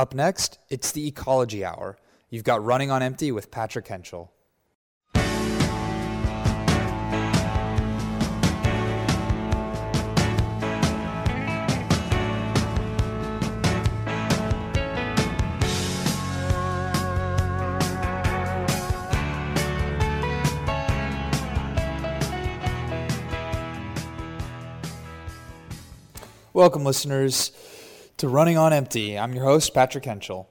[0.00, 1.98] Up next, it's the Ecology Hour.
[2.30, 4.32] You've got Running on Empty with Patrick Henschel.
[26.54, 27.52] Welcome, listeners,
[28.20, 29.18] to Running on Empty.
[29.18, 30.46] I'm your host, Patrick Henschel.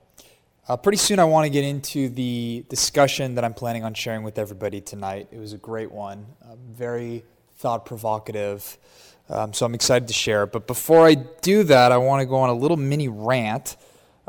[0.68, 4.24] Uh, pretty soon, I want to get into the discussion that I'm planning on sharing
[4.24, 5.28] with everybody tonight.
[5.32, 7.24] It was a great one, uh, very
[7.58, 8.76] thought provocative.
[9.30, 10.46] Um, so I'm excited to share.
[10.46, 10.52] It.
[10.52, 13.78] But before I do that, I want to go on a little mini rant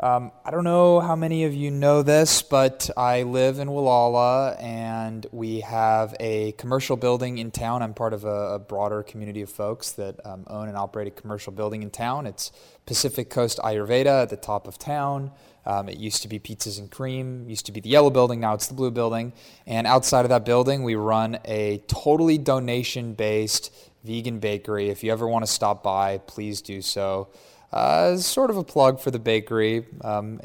[0.01, 4.59] um, I don't know how many of you know this, but I live in Gualala
[4.59, 7.83] and we have a commercial building in town.
[7.83, 11.11] I'm part of a, a broader community of folks that um, own and operate a
[11.11, 12.25] commercial building in town.
[12.25, 12.51] It's
[12.87, 15.29] Pacific Coast Ayurveda at the top of town.
[15.67, 18.55] Um, it used to be Pizzas and Cream, used to be the yellow building, now
[18.55, 19.33] it's the blue building.
[19.67, 23.71] And outside of that building, we run a totally donation based
[24.03, 24.89] vegan bakery.
[24.89, 27.27] If you ever want to stop by, please do so.
[27.71, 30.41] Uh, sort of a plug for the bakery, um,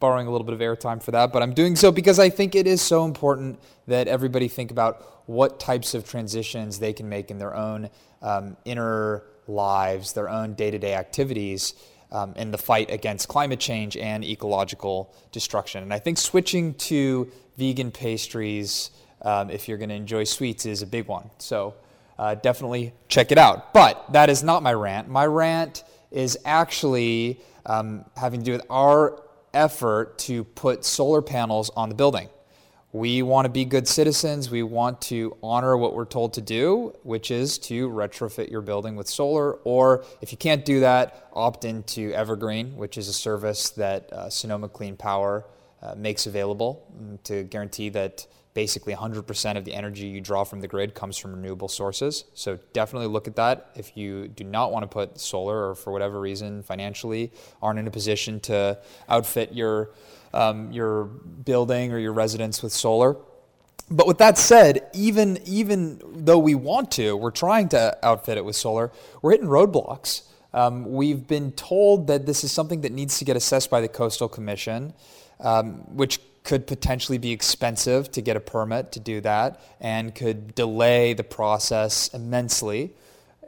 [0.00, 2.54] borrowing a little bit of airtime for that, but I'm doing so because I think
[2.54, 7.30] it is so important that everybody think about what types of transitions they can make
[7.30, 7.90] in their own
[8.22, 11.74] um, inner lives, their own day to day activities.
[12.12, 15.82] Um, in the fight against climate change and ecological destruction.
[15.82, 18.90] And I think switching to vegan pastries,
[19.22, 21.28] um, if you're going to enjoy sweets, is a big one.
[21.38, 21.74] So
[22.16, 23.74] uh, definitely check it out.
[23.74, 25.08] But that is not my rant.
[25.08, 31.70] My rant is actually um, having to do with our effort to put solar panels
[31.76, 32.28] on the building.
[32.92, 34.50] We want to be good citizens.
[34.50, 38.96] We want to honor what we're told to do, which is to retrofit your building
[38.96, 39.54] with solar.
[39.64, 44.30] Or if you can't do that, opt into Evergreen, which is a service that uh,
[44.30, 45.44] Sonoma Clean Power
[45.82, 48.26] uh, makes available mm, to guarantee that
[48.56, 52.24] basically 100% of the energy you draw from the grid comes from renewable sources.
[52.32, 53.70] So definitely look at that.
[53.76, 57.86] If you do not want to put solar or for whatever reason financially aren't in
[57.86, 58.78] a position to
[59.10, 59.90] outfit your,
[60.32, 63.18] um, your building or your residence with solar.
[63.90, 68.44] But with that said, even, even though we want to, we're trying to outfit it
[68.46, 70.22] with solar, we're hitting roadblocks.
[70.54, 73.88] Um, we've been told that this is something that needs to get assessed by the
[73.88, 74.94] Coastal Commission,
[75.40, 80.54] um, which could potentially be expensive to get a permit to do that and could
[80.54, 82.94] delay the process immensely.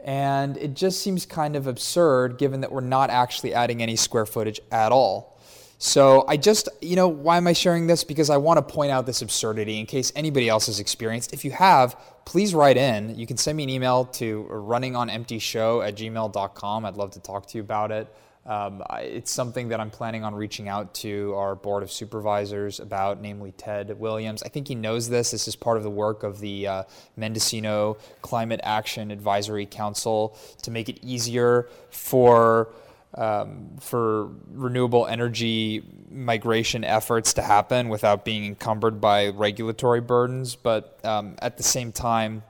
[0.03, 4.25] And it just seems kind of absurd given that we're not actually adding any square
[4.25, 5.39] footage at all.
[5.77, 8.03] So I just, you know, why am I sharing this?
[8.03, 11.31] Because I want to point out this absurdity in case anybody else has experienced.
[11.31, 11.95] If you have,
[12.25, 13.17] please write in.
[13.17, 16.85] You can send me an email to runningonemptyshow at gmail.com.
[16.85, 18.13] I'd love to talk to you about it.
[18.49, 23.21] Um, it's something that I'm planning on reaching out to our board of supervisors about,
[23.21, 24.41] namely Ted Williams.
[24.41, 25.29] I think he knows this.
[25.29, 26.83] This is part of the work of the uh,
[27.15, 32.69] Mendocino Climate Action Advisory Council to make it easier for
[33.13, 40.55] um, for renewable energy migration efforts to happen without being encumbered by regulatory burdens.
[40.55, 42.41] But um, at the same time,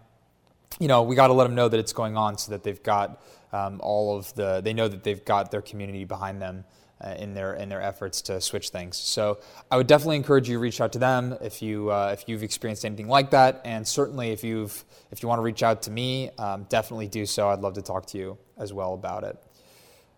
[0.80, 2.82] you know, we got to let them know that it's going on so that they've
[2.82, 3.22] got
[3.52, 6.66] um, all of the, they know that they've got their community behind them
[7.02, 8.98] uh, in their in their efforts to switch things.
[8.98, 9.40] So
[9.72, 12.44] I would definitely encourage you to reach out to them if you uh, if you've
[12.44, 15.92] experienced anything like that, and certainly if you've if you want to reach out to
[15.92, 17.50] me, um, definitely do so.
[17.50, 19.38] I'd love to talk to you as well about it.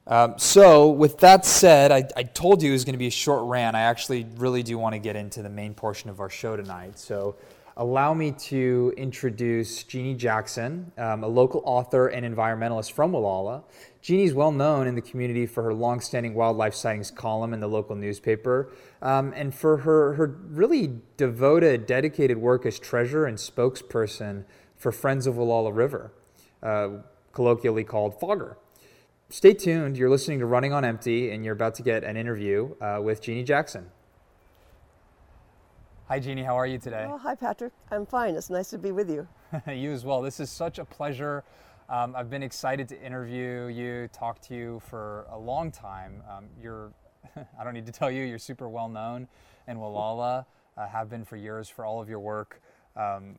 [0.07, 3.11] Um, so with that said, I, I told you it was going to be a
[3.11, 3.75] short rant.
[3.75, 6.97] I actually really do want to get into the main portion of our show tonight.
[6.97, 7.35] So
[7.81, 13.63] allow me to introduce Jeannie Jackson, um, a local author and environmentalist from Gualala.
[14.07, 17.95] Is well known in the community for her longstanding wildlife sightings column in the local
[17.95, 18.71] newspaper
[19.01, 25.27] um, and for her, her really devoted, dedicated work as treasurer and spokesperson for Friends
[25.27, 26.11] of Gualala River,
[26.61, 26.89] uh,
[27.31, 28.57] colloquially called Fogger.
[29.29, 29.97] Stay tuned.
[29.97, 33.21] You're listening to Running on Empty, and you're about to get an interview uh, with
[33.21, 33.89] Jeannie Jackson.
[36.11, 36.43] Hi, Jeannie.
[36.43, 37.07] How are you today?
[37.09, 37.71] Oh, hi, Patrick.
[37.89, 38.35] I'm fine.
[38.35, 39.25] It's nice to be with you.
[39.71, 40.21] you as well.
[40.21, 41.45] This is such a pleasure.
[41.87, 46.21] Um, I've been excited to interview you, talk to you for a long time.
[46.29, 46.91] Um, you're,
[47.57, 49.29] I don't need to tell you, you're super well known
[49.69, 50.45] in Gualala,
[50.77, 52.61] uh, have been for years for all of your work
[52.97, 53.37] um,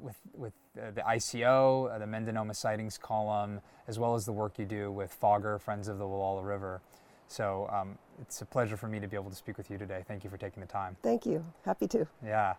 [0.00, 4.58] with, with uh, the ICO, uh, the Mendonoma Sightings column, as well as the work
[4.58, 6.80] you do with Fogger, Friends of the Gualala River.
[7.28, 10.04] So um, it's a pleasure for me to be able to speak with you today.
[10.06, 10.96] Thank you for taking the time.
[11.02, 11.44] Thank you.
[11.64, 12.06] Happy to.
[12.24, 12.54] Yeah.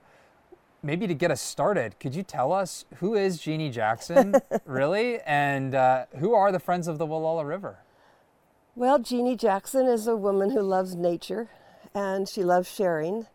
[0.83, 5.73] Maybe to get us started, could you tell us who is Jeannie Jackson, really, and
[5.73, 7.79] uh, who are the Friends of the Gualala River?
[8.75, 11.49] Well, Jeannie Jackson is a woman who loves nature
[11.95, 13.25] and she loves sharing.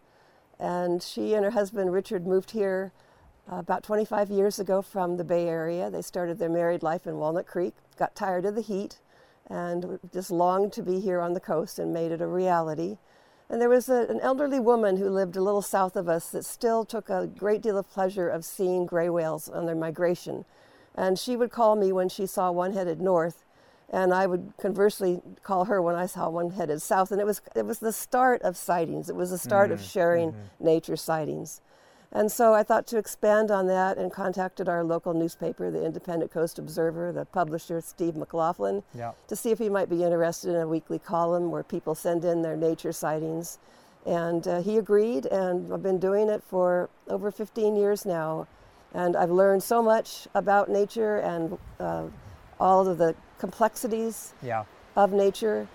[0.58, 2.92] And she and her husband Richard moved here
[3.50, 5.90] uh, about 25 years ago from the Bay Area.
[5.90, 9.00] They started their married life in Walnut Creek, got tired of the heat,
[9.48, 12.98] and just longed to be here on the coast and made it a reality.
[13.48, 16.44] And there was a, an elderly woman who lived a little south of us that
[16.44, 20.44] still took a great deal of pleasure of seeing gray whales on their migration.
[20.94, 23.44] And she would call me when she saw one headed north
[23.92, 27.12] and I would conversely call her when I saw one headed south.
[27.12, 29.10] And it was it was the start of sightings.
[29.10, 29.74] It was the start mm-hmm.
[29.74, 30.64] of sharing mm-hmm.
[30.64, 31.60] nature sightings.
[32.14, 36.30] And so I thought to expand on that and contacted our local newspaper, the Independent
[36.30, 39.12] Coast Observer, the publisher Steve McLaughlin, yeah.
[39.28, 42.42] to see if he might be interested in a weekly column where people send in
[42.42, 43.58] their nature sightings.
[44.04, 48.46] And uh, he agreed, and I've been doing it for over 15 years now.
[48.92, 52.04] And I've learned so much about nature and uh,
[52.60, 54.64] all of the complexities yeah.
[54.96, 55.66] of nature.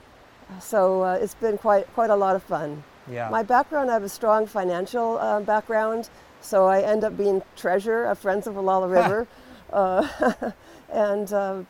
[0.62, 2.84] So uh, it's been quite quite a lot of fun.
[3.10, 3.30] Yeah.
[3.30, 6.10] My background, I have a strong financial uh, background,
[6.48, 9.28] so I end up being treasurer of Friends of Gualala River,
[9.74, 10.52] uh,
[10.92, 11.64] and uh,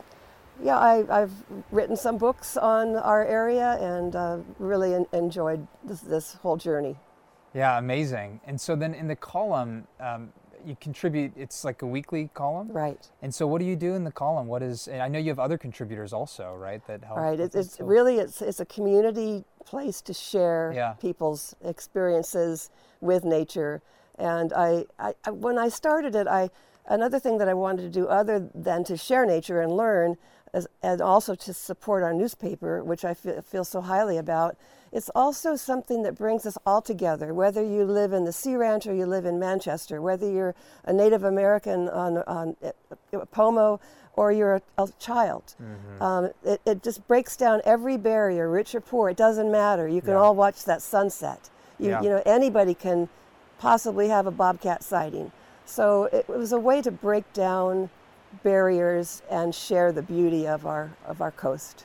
[0.62, 1.32] yeah, I, have
[1.72, 6.96] written some books on our area and uh, really en- enjoyed this, this whole journey.
[7.54, 8.40] Yeah, amazing.
[8.44, 10.32] And so then in the column, um,
[10.64, 11.32] you contribute.
[11.36, 13.08] It's like a weekly column, right?
[13.22, 14.46] And so, what do you do in the column?
[14.46, 14.88] What is?
[14.88, 16.84] I know you have other contributors also, right?
[16.86, 17.18] That help.
[17.18, 17.38] Right.
[17.38, 17.84] It, it's so.
[17.84, 20.92] really it's it's a community place to share yeah.
[20.94, 22.70] people's experiences
[23.00, 23.82] with nature.
[24.18, 26.50] And I, I, when I started it, I
[26.88, 30.16] another thing that I wanted to do other than to share nature and learn,
[30.52, 34.56] as, and also to support our newspaper, which I feel, feel so highly about,
[34.90, 38.86] it's also something that brings us all together, whether you live in the Sea Ranch
[38.86, 40.54] or you live in Manchester, whether you're
[40.84, 43.80] a Native American on, on uh, Pomo
[44.14, 45.54] or you're a, a child.
[45.62, 46.02] Mm-hmm.
[46.02, 49.10] Um, it, it, just breaks down every barrier, rich or poor.
[49.10, 49.86] It doesn't matter.
[49.86, 50.16] You can yeah.
[50.16, 51.50] all watch that sunset.
[51.78, 52.02] You, yeah.
[52.02, 53.08] you know, anybody can
[53.58, 55.32] possibly have a bobcat sighting.
[55.64, 57.90] So it, was a way to break down
[58.42, 61.84] barriers and share the beauty of our of our coast.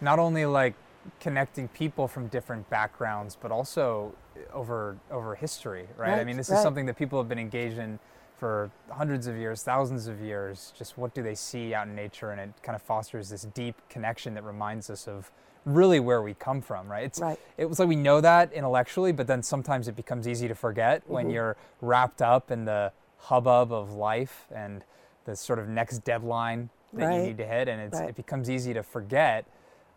[0.00, 0.74] Not only like
[1.20, 6.10] connecting people from different backgrounds, but also eh, over over history, right?
[6.10, 6.56] right I mean, this right.
[6.56, 7.98] is something that people have been engaged in
[8.36, 10.72] for hundreds of years, thousands of years.
[10.76, 13.76] Just what do they see out in nature, and it kind of fosters this deep
[13.88, 15.30] connection that reminds us of
[15.64, 17.04] really where we come from, right?
[17.04, 17.38] It's right.
[17.56, 21.02] it was like we know that intellectually, but then sometimes it becomes easy to forget
[21.04, 21.12] mm-hmm.
[21.12, 24.84] when you're wrapped up in the hubbub of life and
[25.24, 27.16] the sort of next deadline that right.
[27.16, 29.46] you need to hit, and it becomes easy to forget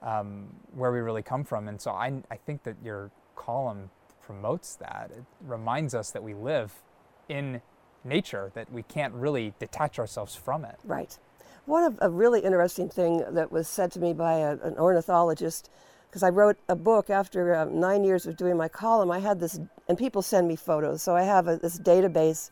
[0.01, 1.67] um, where we really come from.
[1.67, 3.89] And so I, I think that your column
[4.25, 5.11] promotes that.
[5.15, 6.73] It reminds us that we live
[7.27, 7.61] in
[8.03, 10.77] nature, that we can't really detach ourselves from it.
[10.83, 11.17] Right.
[11.65, 15.69] One of a really interesting thing that was said to me by a, an ornithologist,
[16.07, 19.09] because I wrote a book after uh, nine years of doing my column.
[19.09, 19.59] I had this,
[19.89, 22.51] and people send me photos, so I have a, this database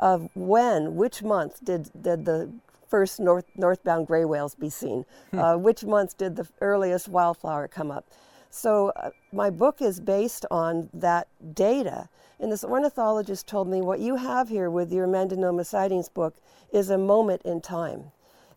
[0.00, 2.50] of when, which month did, did the
[2.88, 5.04] first north, northbound gray whales be seen?
[5.30, 5.38] Hmm.
[5.38, 8.06] Uh, which month did the earliest wildflower come up?
[8.50, 12.08] So uh, my book is based on that data.
[12.40, 16.34] And this ornithologist told me what you have here with your Mendonoma sightings book
[16.72, 18.12] is a moment in time.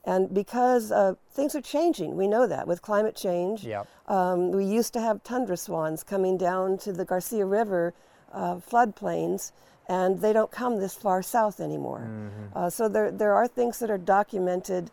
[0.06, 3.66] And because uh, things are changing, we know that with climate change.
[3.66, 3.88] Yep.
[4.08, 7.94] Um, we used to have tundra swans coming down to the Garcia River
[8.32, 9.51] uh, floodplains
[9.89, 12.08] and they don't come this far south anymore.
[12.10, 12.58] Mm-hmm.
[12.58, 14.92] Uh, so there, there are things that are documented,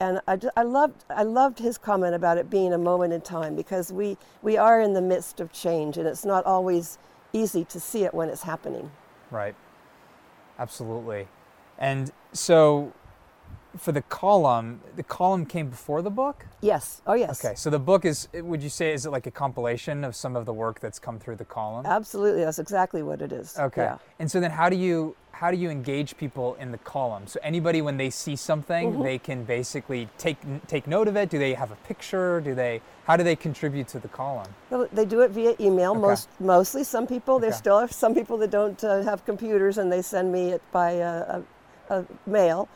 [0.00, 3.54] and I, I, loved, I loved his comment about it being a moment in time
[3.54, 6.98] because we, we are in the midst of change, and it's not always
[7.32, 8.90] easy to see it when it's happening.
[9.30, 9.54] Right,
[10.58, 11.28] absolutely.
[11.78, 12.92] And so
[13.76, 16.46] for the column, the column came before the book?
[16.60, 17.00] Yes.
[17.06, 17.44] Oh, yes.
[17.44, 17.54] Okay.
[17.54, 20.46] So the book is, would you say, is it like a compilation of some of
[20.46, 21.86] the work that's come through the column?
[21.86, 22.44] Absolutely.
[22.44, 23.58] That's exactly what it is.
[23.58, 23.82] Okay.
[23.82, 23.98] Yeah.
[24.18, 27.26] And so then how do you, how do you engage people in the column?
[27.26, 29.02] So anybody, when they see something, mm-hmm.
[29.02, 30.36] they can basically take,
[30.66, 31.30] take note of it?
[31.30, 32.40] Do they have a picture?
[32.40, 34.48] Do they, how do they contribute to the column?
[34.70, 36.00] Well, they do it via email, okay.
[36.00, 36.84] most, mostly.
[36.84, 37.46] Some people, okay.
[37.46, 40.62] there still are some people that don't uh, have computers and they send me it
[40.70, 41.42] by uh,
[41.88, 42.68] a, a mail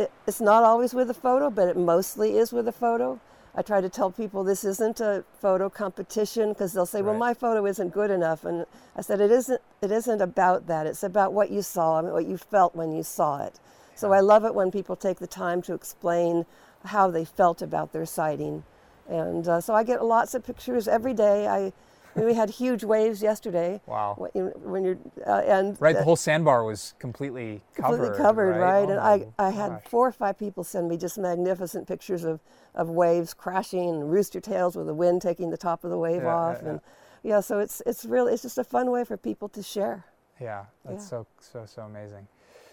[0.00, 3.20] it, it's not always with a photo, but it mostly is with a photo.
[3.54, 7.34] I try to tell people this isn't a photo competition because they'll say, "Well, my
[7.34, 8.64] photo isn't good enough," and
[8.96, 9.60] I said, "It isn't.
[9.82, 10.86] It isn't about that.
[10.86, 13.58] It's about what you saw and what you felt when you saw it."
[13.96, 16.46] So I love it when people take the time to explain
[16.84, 18.62] how they felt about their sighting,
[19.08, 21.48] and uh, so I get lots of pictures every day.
[21.48, 21.72] I
[22.14, 23.80] we had huge waves yesterday.
[23.86, 24.14] Wow.
[24.16, 27.96] When, when you're uh, and right, the whole sandbar was completely covered.
[27.96, 28.60] completely covered, right?
[28.60, 28.88] right?
[28.88, 32.40] Oh and I, I had four or five people send me just magnificent pictures of,
[32.74, 36.22] of waves crashing and rooster tails with the wind taking the top of the wave
[36.22, 36.68] Yeah, yeah, off, yeah.
[36.68, 36.80] and
[37.22, 40.04] yeah, so it's it's really it's just a fun way for people to share.
[40.40, 41.08] Yeah, that's Yeah.
[41.08, 42.26] so so so amazing.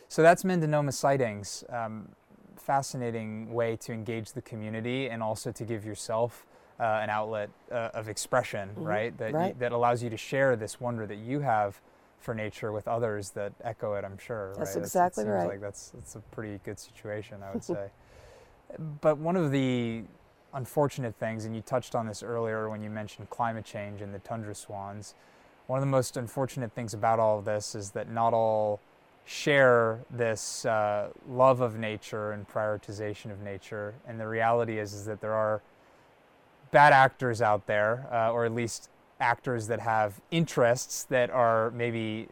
[0.07, 1.63] So that's Mendonoma sightings.
[1.69, 2.09] Um,
[2.55, 6.45] fascinating way to engage the community and also to give yourself
[6.79, 9.17] uh, an outlet uh, of expression, right?
[9.17, 9.59] That You, Right.
[9.59, 11.81] that allows you to share this wonder that you have
[12.19, 14.03] for nature with others that echo it.
[14.03, 14.53] I'm sure.
[14.57, 14.83] That's right?
[14.83, 15.47] exactly seems right.
[15.47, 17.89] Like that's that's a pretty good situation, I would say.
[19.01, 20.03] but one of the
[20.53, 24.19] unfortunate things, and you touched on this earlier when you mentioned climate change and the
[24.19, 25.13] tundra swans.
[25.67, 28.79] One of the most unfortunate things about all of this is that not all
[29.25, 33.93] share this uh, love of nature and prioritization of nature.
[34.07, 35.61] And the reality is, is that there are
[36.71, 42.27] bad actors out there, uh, or at least actors that have interests that are maybe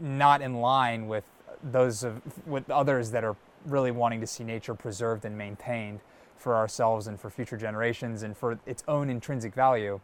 [0.00, 1.24] not in line with
[1.62, 3.34] those of with others that are
[3.64, 6.00] really wanting to see nature preserved and maintained
[6.36, 9.98] for ourselves and for future generations and for its own intrinsic value.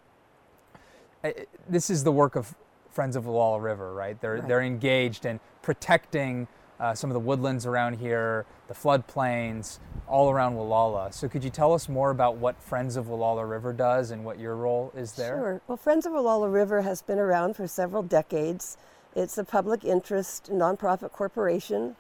[1.23, 2.55] I- This is the work of
[2.91, 4.21] Friends of the Gualala River, right?
[4.21, 4.49] They're Right.
[4.49, 6.49] they're engaged in protecting
[6.81, 9.79] uh, some of the woodlands around here, the floodplains,
[10.13, 11.13] all around Gualala.
[11.13, 14.39] So could you tell us more about what Friends of Gualala River does and what
[14.39, 15.39] your role is there?
[15.39, 15.61] Sure.
[15.67, 18.77] Well, Friends of Gualala River has been around for several decades.
[19.17, 21.97] It's a public interest nonprofit corporation.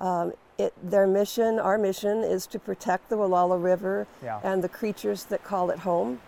[0.00, 4.40] Um, it, their mission, our mission, is to protect the Gualala River Yeah.
[4.42, 6.20] and the creatures that call it home.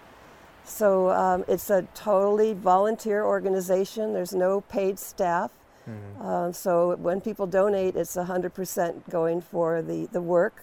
[0.64, 4.12] So um, it's a totally volunteer organization.
[4.14, 5.50] There's no paid staff.
[5.86, 6.24] Mhm.
[6.24, 10.62] Um, so when people donate, it's 100% going for the, the work.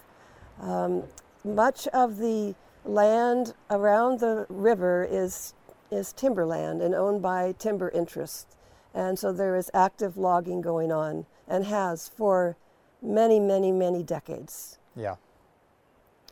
[0.62, 1.04] Um,
[1.44, 5.54] much of the land around the river is,
[5.92, 8.56] is timberland and owned by timber interests.
[8.94, 12.58] And so there is active logging going on and has for
[13.02, 14.78] many, many, many decades.
[14.96, 15.16] Yeah.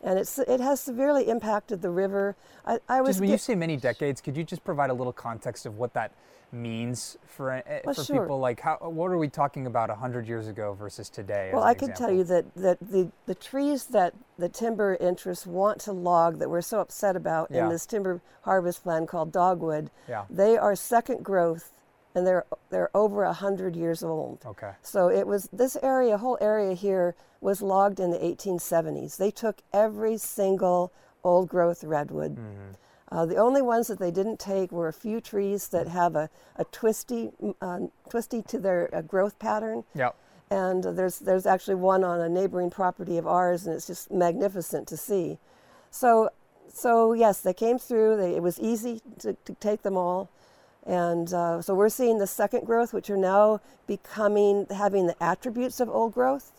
[0.03, 2.36] And it's, it has severely impacted the river.
[2.65, 4.93] I, I was Just when gi- you say many decades, could you just provide a
[4.93, 6.13] little context of what that
[6.51, 8.22] means for uh, Well, for sure.
[8.24, 8.39] people?
[8.39, 11.51] Like, how what are we talking about hundred years ago versus today?
[11.53, 15.79] Well, I can tell you that, that the, the trees that the timber interests want
[15.82, 17.63] to log that we're so upset about Yeah.
[17.65, 20.25] in this timber harvest plan called dogwood, Yeah.
[20.29, 21.72] they are second growth
[22.15, 24.44] and they're, they're over 100 years old.
[24.46, 24.72] Okay.
[24.82, 29.18] So it was this area, whole area here, was logged in the 1870s.
[29.18, 30.91] They took every single
[31.24, 32.36] old growth redwood.
[32.36, 32.72] Mm-hmm.
[33.12, 36.30] Uh, the only ones that they didn't take were a few trees that have a,
[36.58, 40.12] a twisty, uh, twisty to their uh, growth pattern Yeah.
[40.51, 44.88] and there's there's actually one on a neighboring property of ours, and it's just magnificent
[44.88, 45.38] to see.
[45.92, 46.30] So,
[46.72, 48.18] so yes, they came through.
[48.18, 50.30] They, it was easy to, to take them all,
[50.86, 55.80] and uh, so we're seeing the second growth, which are now becoming having the attributes
[55.80, 56.51] of old growth,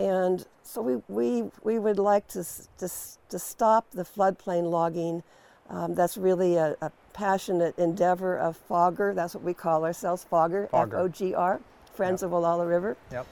[0.00, 2.44] and so we we, we would like to,
[2.78, 2.88] to
[3.28, 5.22] to stop the floodplain logging.
[5.70, 9.14] Um, that's really a, a passionate endeavor of Fogger.
[9.14, 10.68] That's what we call ourselves, Fogger.
[10.72, 11.60] F O G R,
[11.94, 12.96] Friends of Gualala River.
[13.12, 13.26] Yep.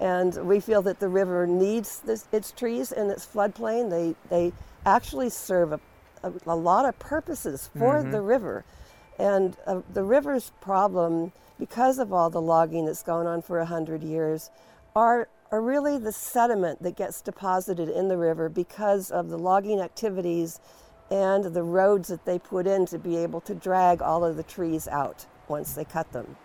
[0.00, 3.90] And we feel that the river needs this, its trees and its floodplain.
[3.90, 4.52] They, they
[4.86, 5.80] actually serve a,
[6.22, 8.64] a, a lot of purposes for the river.
[9.18, 14.04] And uh, the river's problem, because of all the logging that's gone on for 100
[14.04, 14.50] years,
[14.94, 19.80] are, are really the sediment that gets deposited in the river because of the logging
[19.80, 20.60] activities
[21.10, 24.42] and the roads that they put in to be able to drag all of the
[24.42, 26.36] trees out once they cut them.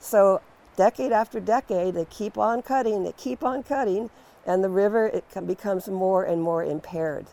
[0.00, 0.40] So
[0.76, 4.10] decade after decade, they keep on cutting, they keep on cutting,
[4.44, 7.26] and the river it becomes more and more impaired.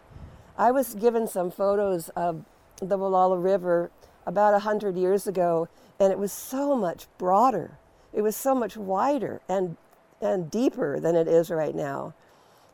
[0.57, 2.43] I was given some photos of
[2.77, 3.89] the Gualala River
[4.25, 5.67] about a hundred years ago,
[5.99, 7.77] and it was so much broader.
[8.13, 9.77] It was so much wider and
[10.21, 12.13] and deeper than it is right now.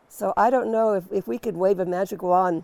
[0.09, 2.63] So I don't know if, if we could wave a magic wand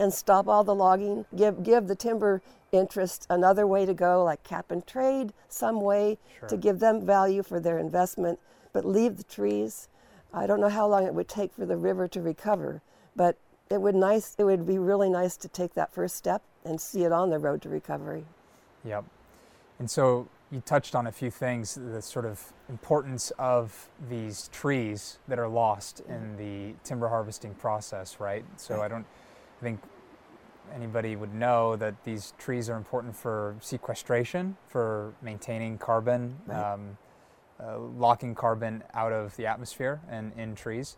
[0.00, 2.42] and stop all the logging, give give the timber
[2.72, 7.42] interest another way to go, like cap and trade, some way to give them value
[7.42, 8.38] for their investment,
[8.72, 9.88] but leave the trees.
[10.32, 12.80] I don't know how long it would take for the river to recover,
[13.14, 13.36] but
[13.68, 17.04] it would nice it would be really nice to take that first step and see
[17.04, 18.24] it on the road to recovery.
[18.84, 19.04] Yep.
[19.78, 25.18] And so you touched on a few things, the sort of importance of these trees
[25.28, 26.36] that are lost in mm-hmm.
[26.36, 28.44] the timber harvesting process, right?
[28.56, 29.06] So I don't
[29.60, 29.80] I think
[30.74, 36.72] anybody would know that these trees are important for sequestration, for maintaining carbon, Right.
[36.72, 36.96] um,
[37.62, 40.96] uh, locking carbon out of the atmosphere and in trees.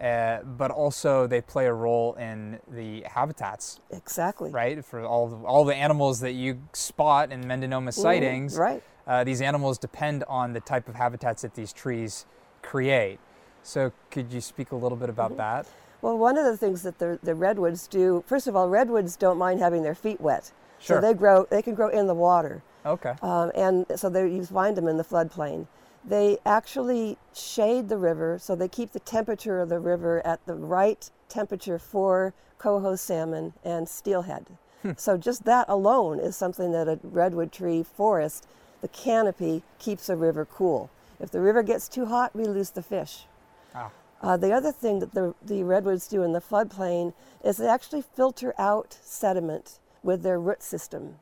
[0.00, 4.50] uh, but also they play a role in the habitats, Exactly.
[4.50, 4.84] right?
[4.84, 8.82] For all the, all the animals that you spot in Mendonoma sightings, right.
[9.06, 12.26] uh, these animals depend on the type of habitats that these trees
[12.62, 13.20] create.
[13.62, 15.66] So, could you speak a little bit about that?
[16.02, 19.38] Well, one of the things that the, the redwoods do, first of all, redwoods don't
[19.38, 20.50] mind having their feet wet.
[20.80, 20.96] Sure.
[20.96, 22.60] So they grow, they can grow in the water.
[22.84, 23.14] Okay.
[23.22, 25.68] Um, and so they, you find them in the floodplain.
[26.04, 30.54] They actually shade the river, so they keep the temperature of the river at the
[30.54, 34.46] right temperature for coho salmon and steelhead.
[34.96, 38.48] so just that alone is something that a redwood tree forest,
[38.80, 40.90] the canopy keeps a river cool.
[41.20, 43.26] If the river gets too hot, we lose the fish.
[43.72, 43.92] Ah.
[44.22, 47.12] Uh, the other thing that the, the redwoods do in the floodplain
[47.44, 51.16] is they actually filter out sediment with their root system.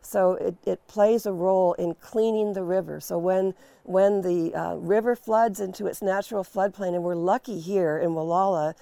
[0.00, 3.00] So it, it plays a role in cleaning the river.
[3.00, 7.98] So when, when the uh, river floods into its natural floodplain, and we're lucky here
[7.98, 8.74] in Gualala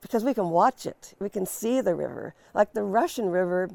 [0.00, 2.34] because we can watch it, we can see the river.
[2.54, 3.70] Like the Russian River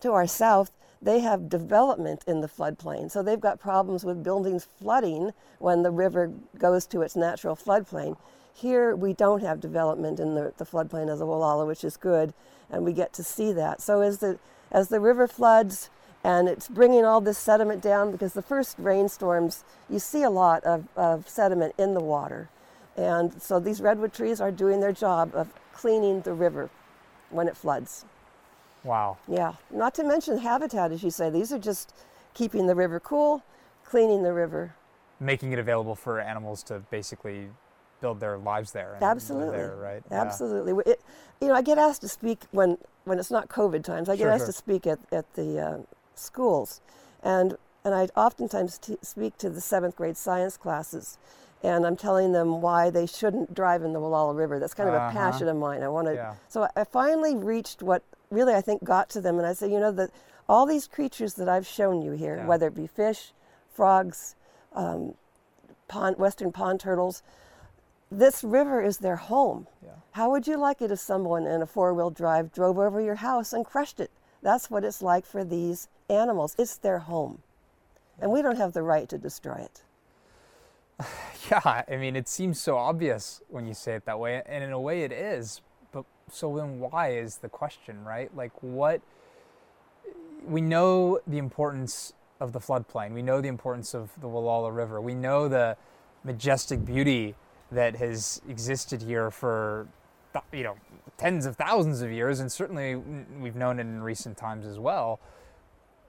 [0.00, 0.70] to our south,
[1.02, 3.10] they have development in the floodplain.
[3.10, 8.16] So they've got problems with buildings flooding when the river goes to its natural floodplain.
[8.54, 12.32] Here, we don't have development in the, the floodplain of the Gualala, which is good,
[12.70, 13.82] and we get to see that.
[13.82, 14.38] So as the,
[14.70, 15.90] as the river floods,
[16.22, 20.64] and it's bringing all this sediment down because the first rainstorms, you see a lot
[20.64, 22.48] of, of sediment in the water.
[22.96, 26.70] And so these redwood trees are doing their job of cleaning the river
[27.30, 28.06] when it floods.
[28.84, 29.18] Wow.
[29.28, 31.28] Yeah, not to mention habitat, as you say.
[31.28, 31.94] These are just
[32.34, 33.42] keeping the river cool,
[33.84, 34.74] cleaning the river.
[35.20, 37.48] Making it available for animals to basically
[38.00, 38.98] build their lives there.
[39.00, 39.56] Absolutely.
[39.56, 40.02] There, right?
[40.10, 40.22] Yeah.
[40.22, 40.72] Absolutely.
[40.92, 41.00] It,
[41.40, 44.08] you know, I get asked to speak when, when it's not COVID times.
[44.08, 44.46] I get Sure, asked sure.
[44.46, 45.78] to speak at, at the uh,
[46.14, 46.80] schools,
[47.22, 51.18] and and I oftentimes t- speak to the seventh grade science classes,
[51.62, 54.58] and I'm telling them why they shouldn't drive in the Gualala River.
[54.58, 55.08] That's kind of Uh-huh.
[55.10, 55.82] a passion of mine.
[55.82, 56.14] I want to.
[56.14, 56.34] Yeah.
[56.48, 59.78] So I finally reached what really I think got to them, and I said, you
[59.80, 60.10] know, that
[60.48, 62.46] all these creatures that I've shown you here, Yeah.
[62.46, 63.32] whether it be fish,
[63.70, 64.34] frogs,
[64.72, 65.14] um,
[65.88, 67.22] pond, western pond turtles,
[68.18, 69.66] this river is their home.
[69.82, 69.90] Yeah.
[70.12, 73.16] How would you like it if someone in a four wheel drive drove over your
[73.16, 74.10] house and crushed it?
[74.42, 76.54] That's what it's like for these animals.
[76.58, 77.42] It's their home.
[78.20, 79.82] And we don't have the right to destroy it.
[81.50, 84.72] Yeah, I mean, it seems so obvious when you say it that way, and in
[84.72, 85.60] a way it is.
[85.92, 88.34] But so then, why is the question, right?
[88.34, 89.02] Like, what?
[90.46, 93.12] We know the importance of the floodplain.
[93.12, 95.02] We know the importance of the Gualala River.
[95.02, 95.76] We know the
[96.24, 97.34] majestic beauty
[97.74, 99.86] that has existed here for,
[100.32, 100.76] th- you know,
[101.16, 105.20] tens of thousands of years, and certainly we've known it in recent times as well.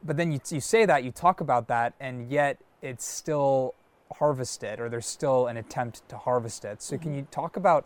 [0.03, 3.73] But then you, you say that, you talk about that, and yet it's still
[4.15, 6.81] harvested, or there's still an attempt to harvest it.
[6.81, 7.19] So, can mm-hmm.
[7.19, 7.85] you talk about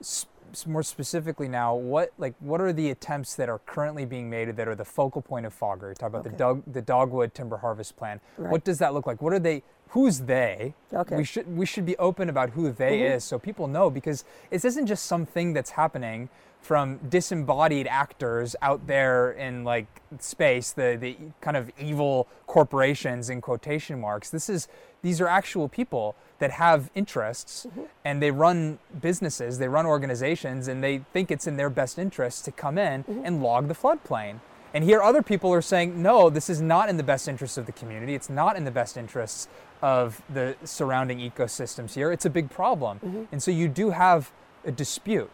[0.00, 4.30] s- s- more specifically now what like what are the attempts that are currently being
[4.30, 5.90] made that are the focal point of Fogger?
[5.90, 8.20] You talk about the dog the dogwood timber harvest plan.
[8.36, 8.50] Right.
[8.50, 9.20] What does that look like?
[9.20, 9.62] What are they?
[9.90, 10.74] Who's they?
[10.92, 11.16] Okay.
[11.16, 13.16] We should we should be open about who they Mhm.
[13.16, 16.28] is so people know because this isn't just something that's happening
[16.60, 19.86] from disembodied actors out there in like
[20.20, 24.30] space, the the kind of evil corporations in quotation marks.
[24.30, 24.68] This is
[25.02, 27.66] these are actual people that have interests
[28.04, 32.44] and they run businesses, they run organizations, and they think it's in their best interest
[32.44, 34.38] to come in and log the floodplain.
[34.72, 37.66] And here, other people are saying, no, this is not in the best interest of
[37.66, 38.14] the community.
[38.14, 39.48] It's not in the best interests
[39.82, 42.12] of the surrounding ecosystems here.
[42.12, 43.28] It's a big problem.
[43.32, 44.30] And so you do have
[44.64, 45.30] a dispute.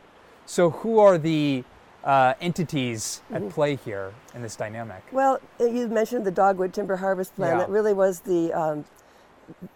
[0.47, 1.65] So, who are the
[2.05, 5.03] uh, entities at play here in this dynamic?
[5.11, 7.55] Well, uh, you mentioned the dogwood timber harvest plan.
[7.55, 7.59] Yeah.
[7.59, 8.85] That really was the um,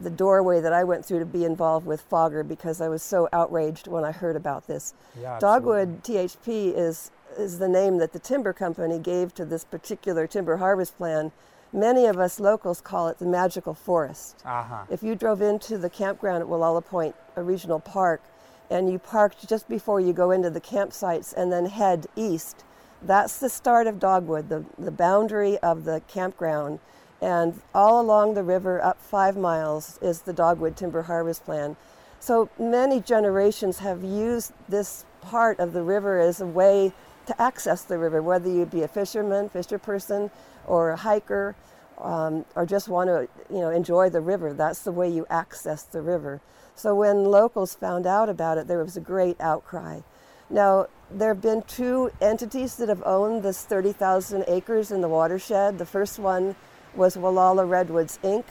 [0.00, 3.28] the doorway that I went through to be involved with Fogger because I was so
[3.32, 4.94] outraged when I heard about this.
[5.20, 10.26] Yeah, Dogwood THP is is the name that the timber company gave to this particular
[10.26, 11.32] timber harvest plan.
[11.72, 14.42] Many of us locals call it the magical forest.
[14.44, 14.84] Uh huh.
[14.90, 18.22] If you drove into the campground at Gualala Point, a regional park,
[18.68, 22.64] and you parked just before you go into the campsites and then head east,
[23.02, 26.80] that's the start of Dogwood, the, the boundary of the campground.
[27.22, 31.76] And all along the river, up five miles, is the Dogwood Timber Harvest Plan.
[32.18, 36.92] So many generations have used this part of the river as a way
[37.26, 40.30] to access the river, whether you be a fisherman, fisher person,
[40.66, 41.54] or a hiker,
[41.98, 44.52] um, or just want to you know enjoy the river.
[44.52, 46.40] That's the way you access the river.
[46.74, 50.00] So when locals found out about it, there was a great outcry.
[50.48, 55.78] Now there have been two entities that have owned this 30,000 acres in the watershed.
[55.78, 56.54] The first one
[56.94, 58.44] was Gualala Redwoods Inc.,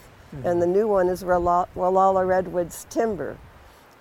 [0.44, 3.36] and the new one is Walla- Gualala Redwoods Timber.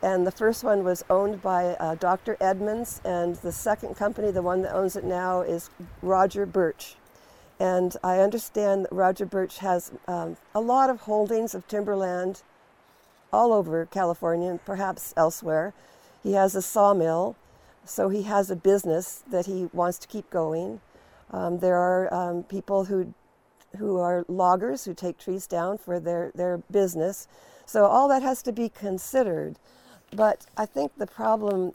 [0.01, 2.37] And the first one was owned by uh, Dr.
[2.39, 5.69] Edmonds, and the second company, the one that owns it now, is
[6.01, 6.95] Roger Burch.
[7.59, 12.43] And I understand that Roger Burch has um, a lot of holdings of timberland
[13.33, 15.73] all over California and perhaps elsewhere.
[16.23, 17.35] He has a sawmill,
[17.83, 20.79] so he has a business that he wants to keep going.
[21.31, 23.13] Um, there are um, people who
[23.77, 27.27] who are loggers who take trees down for their, their business.
[27.65, 29.59] So all that has to be considered.
[30.15, 31.73] But I think the problem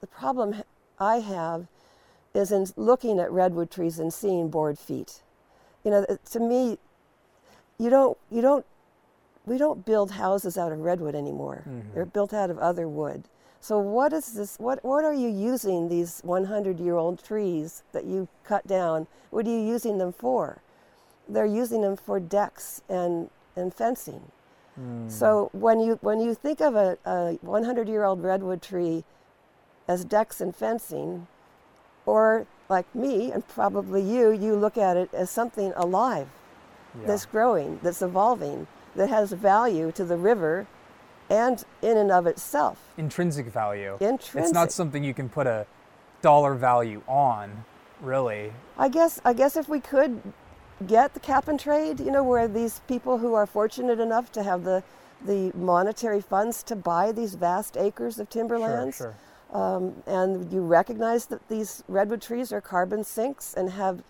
[0.00, 0.62] the problem
[0.98, 1.66] I have
[2.34, 5.22] is in looking at redwood trees and seeing board feet.
[5.84, 6.78] You know, to me,
[7.78, 8.66] you don't you don't
[9.46, 11.64] we don't build houses out of redwood anymore.
[11.68, 11.94] Mm-hmm.
[11.94, 13.24] They're built out of other wood.
[13.60, 14.56] So what is this?
[14.58, 19.06] What what are you using these 100-year-old trees that you cut down?
[19.30, 20.60] What are you using them for?
[21.28, 24.30] They're using them for decks and and fencing.
[24.80, 25.10] Mm.
[25.10, 29.04] So when you when you think of a, a 100-year-old redwood tree
[29.86, 31.26] as decks and fencing,
[32.06, 36.28] or like me and probably you, you look at it as something alive
[36.98, 37.06] yeah.
[37.06, 40.66] that's growing, that's evolving, that has value to the river
[41.30, 42.92] and in and of itself.
[42.96, 43.96] Intrinsic value.
[44.00, 44.42] Intrinsic.
[44.42, 45.66] It's not something you can put a
[46.22, 47.64] dollar value on,
[48.00, 48.52] really.
[48.78, 50.20] I guess I guess if we could
[50.86, 54.42] get the cap and trade, you know, where these people who are fortunate enough to
[54.42, 54.82] have the
[55.24, 58.96] the monetary funds to buy these vast acres of timberlands.
[58.96, 59.14] Sure,
[59.50, 59.58] sure.
[59.58, 64.02] Um, and you recognize that these redwood trees are carbon sinks and have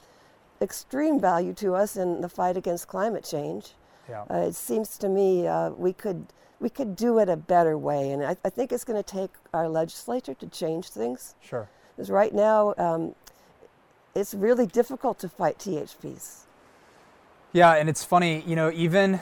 [0.61, 3.75] extreme value to us in the fight against climate change.
[4.09, 4.25] Yeah.
[4.31, 6.27] Uh, it seems to me uh, we could
[6.61, 9.31] we could do it a better way, and I, I think it's going to take
[9.53, 11.35] our legislature to change things.
[11.43, 11.69] Sure.
[11.95, 13.15] Because right now, um,
[14.15, 16.44] it's really difficult to fight THPs.
[17.55, 19.21] Yeah, and it's funny, you know, even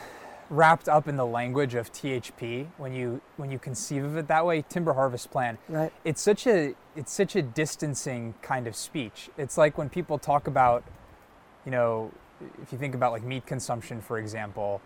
[0.49, 4.43] wrapped up in the language of THP, when you when you conceive of it that
[4.43, 5.59] way, timber harvest plan.
[5.69, 5.93] Right.
[6.03, 9.29] It's such a it's such a distancing kind of speech.
[9.37, 10.83] It's like when people talk about,
[11.63, 12.11] you know,
[12.61, 14.81] if you think about like meat consumption, for example,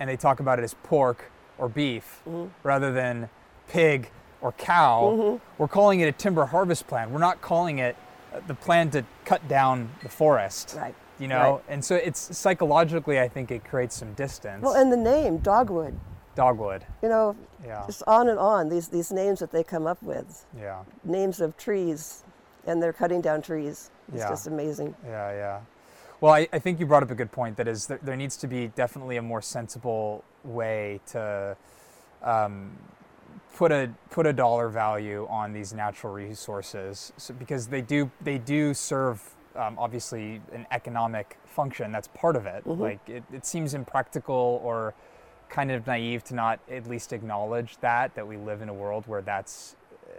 [0.00, 2.46] and they talk about it as pork or beef mm-hmm.
[2.62, 3.28] rather than
[3.68, 5.44] pig or cow, mm-hmm.
[5.58, 7.12] we're calling it a timber harvest plan.
[7.12, 7.94] We're not calling it
[8.34, 10.76] uh, the plan to cut down the forest.
[10.78, 10.94] Right.
[11.18, 11.62] You know, right.
[11.68, 14.62] and so it's psychologically, I think it creates some distance.
[14.62, 15.98] Well, and the name dogwood.
[16.34, 16.84] Dogwood.
[17.02, 17.84] You know, yeah.
[17.86, 20.44] just on and on these these names that they come up with.
[20.58, 20.82] Yeah.
[21.04, 22.22] Names of trees,
[22.66, 23.90] and they're cutting down trees.
[24.08, 24.28] It's yeah.
[24.28, 24.94] just amazing.
[25.04, 25.60] Yeah, yeah.
[26.20, 27.58] Well, I, I, think you brought up a good point.
[27.58, 31.56] That is, there, there needs to be definitely a more sensible way to
[32.22, 32.70] um,
[33.54, 38.38] put a put a dollar value on these natural resources, so, because they do they
[38.38, 41.92] do serve um, obviously an economic function.
[41.92, 42.64] That's part of it.
[42.64, 42.80] Mm-hmm.
[42.80, 44.94] Like it, it seems impractical or
[45.48, 49.04] kind of naive to not at least acknowledge that that we live in a world
[49.06, 49.76] where that's
[50.08, 50.12] uh,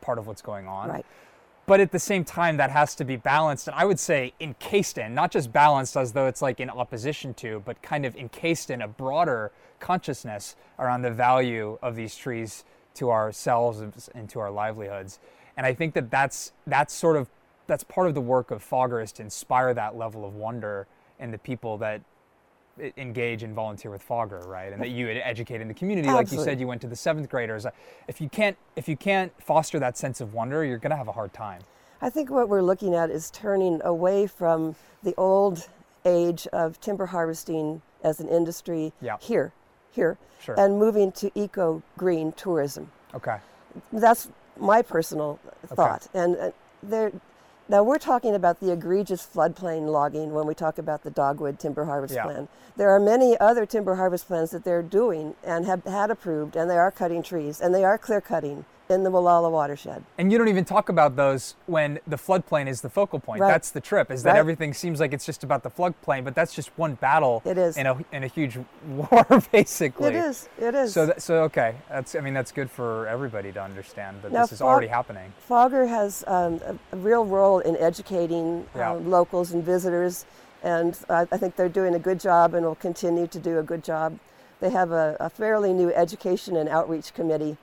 [0.00, 0.88] part of what's going on.
[0.90, 1.06] Right
[1.66, 4.96] but at the same time that has to be balanced and i would say encased
[4.96, 8.70] in not just balanced as though it's like in opposition to but kind of encased
[8.70, 14.50] in a broader consciousness around the value of these trees to ourselves and to our
[14.50, 15.18] livelihoods
[15.56, 17.28] and i think that that's that's sort of
[17.66, 20.86] that's part of the work of fogger is to inspire that level of wonder
[21.18, 22.02] in the people that
[22.96, 24.72] engage and volunteer with Fogger, right?
[24.72, 26.36] And that you educate in the community, Absolutely.
[26.36, 27.66] like you said, you went to the seventh graders.
[28.06, 31.08] If you can't, if you can't foster that sense of wonder, you're going to have
[31.08, 31.62] a hard time.
[32.02, 35.68] I think what we're looking at is turning away from the old
[36.04, 39.16] age of timber harvesting as an industry yeah.
[39.20, 39.52] here,
[39.90, 40.58] here, sure.
[40.58, 42.90] and moving to eco green tourism.
[43.14, 43.38] Okay.
[43.92, 45.40] That's my personal
[45.74, 46.24] thought, okay.
[46.24, 46.50] and uh,
[46.82, 47.12] there
[47.68, 51.84] now we're talking about the egregious floodplain logging when we talk about the dogwood timber
[51.84, 52.24] harvest yeah.
[52.24, 52.48] plan.
[52.76, 56.70] There are many other timber harvest plans that they're doing and have had approved, and
[56.70, 60.04] they are cutting trees and they are clear cutting in the Gualala watershed.
[60.18, 63.40] And you don't even talk about those when the floodplain is the focal point.
[63.40, 63.48] Right.
[63.48, 64.38] That's the trip, is that right.
[64.38, 67.42] everything seems like it's just about the floodplain, but that's just one battle.
[67.44, 67.76] It is.
[67.76, 70.08] In a, in a huge war, basically.
[70.10, 70.48] It is.
[70.60, 70.92] It is.
[70.92, 71.74] So, that, so okay.
[71.88, 74.88] That's, I mean, that's good for everybody to understand that now, this is Fog- already
[74.88, 75.32] happening.
[75.40, 78.92] Fogger has um, a, a, real role in educating yeah.
[78.92, 80.24] um, locals and visitors,
[80.62, 83.62] and I, I think they're doing a good job and will continue to do a
[83.62, 84.18] good job.
[84.60, 87.58] They have a, a fairly new education and outreach committee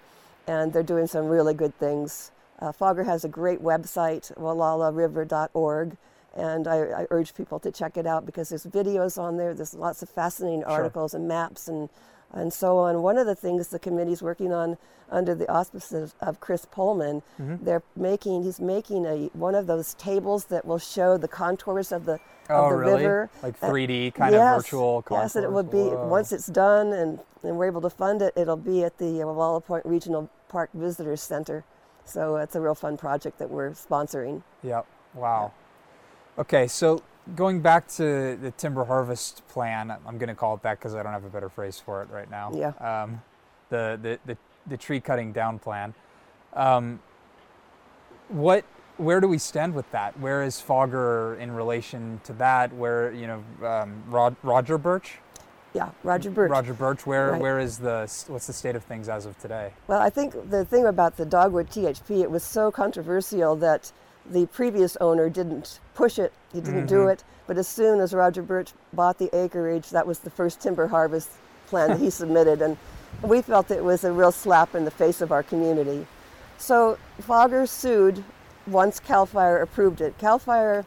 [0.48, 2.32] and they're doing some really good things.
[2.60, 5.98] Uh, Fogger has a great website, gualalariver.org,
[6.36, 9.54] and I, I, urge people to check it out because there's videos on there.
[9.54, 11.20] There's lots of fascinating articles sure.
[11.20, 11.90] and maps and
[12.34, 13.02] and so on.
[13.02, 14.78] One of the things the committee's working on
[15.10, 17.64] under the auspices of Chris Pullman, mm-hmm.
[17.64, 22.06] they're making he's making a one of those tables that will show the contours of
[22.06, 22.20] the
[22.50, 23.04] oh, of the really?
[23.04, 23.30] river.
[23.42, 25.26] Like 3D kind yes, of virtual contours.
[25.26, 26.08] Yes, and it will be Whoa.
[26.08, 29.64] once it's done and, and we're able to fund it, it'll be at the Gualala
[29.64, 31.64] Point Regional Park Visitor Center.
[32.06, 34.44] So it's a real fun project that we're sponsoring.
[34.62, 34.86] Yep.
[35.14, 35.54] Wow.
[36.38, 37.02] Okay, so
[37.36, 41.04] going back to the timber harvest plan, I'm going to call it that because I
[41.04, 42.52] don't have a better phrase for it right now.
[42.54, 42.70] Yeah.
[42.80, 43.22] Um,
[43.70, 45.94] the, the, the, the tree cutting down plan.
[46.54, 47.00] Um,
[48.30, 48.66] what,
[48.98, 50.20] where do we stand with that?
[50.20, 52.74] Where is Fogger in relation to that?
[52.74, 55.18] Where, you know, um, Rod, Roger Burch?
[55.74, 56.52] Yeah, Roger Burch.
[56.52, 57.06] Roger Burch.
[57.08, 57.42] Where, Right.
[57.42, 59.74] where is the, what's the state of things as of today?
[59.88, 63.92] Well, I think the thing about the dogwood THP, it was so controversial that
[64.30, 67.24] the previous owner didn't push it, he didn't do it.
[67.46, 71.30] But as soon as Roger Burch bought the acreage, that was the first timber harvest
[71.68, 72.62] plan that he submitted.
[72.62, 72.78] And
[73.22, 76.08] we felt it was a real slap in the face of our community.
[76.58, 78.24] So Fogger sued
[78.68, 80.18] once CAL FIRE approved it.
[80.18, 80.86] CAL FIRE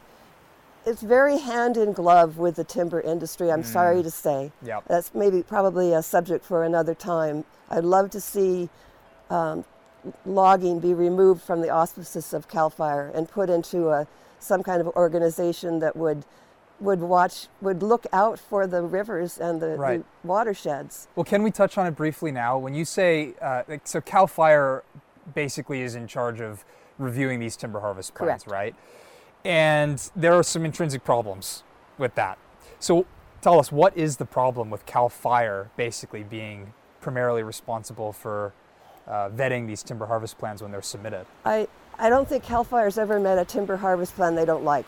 [0.87, 4.53] is very hand in glove with the timber industry, I'm sorry to say.
[4.63, 4.85] Yep.
[4.87, 7.45] That's maybe probably a subject for another time.
[7.69, 8.71] I'd love to see
[9.29, 9.65] um,
[10.25, 14.07] logging be removed from the auspices of CAL FIRE and put into a,
[14.39, 16.25] some kind of organization that would
[16.79, 20.05] would watch would look out for the rivers and the, Right.
[20.23, 21.09] the watersheds.
[21.17, 22.59] Well, can we touch on it briefly now?
[22.59, 24.85] When you say, uh, so Cal Fire
[25.35, 26.65] basically is in charge of
[26.99, 28.53] reviewing these timber harvest plans, Correct.
[28.53, 28.75] right?
[29.43, 31.63] And there are some intrinsic problems
[31.97, 32.37] with that.
[32.79, 33.07] So
[33.41, 38.53] tell us, what is the problem with Cal Fire basically being primarily responsible for
[39.07, 41.27] uh, vetting these timber harvest plans when they're submitted?
[41.45, 44.87] I, I don't think CAL FIRE's ever met a timber harvest plan they don't like.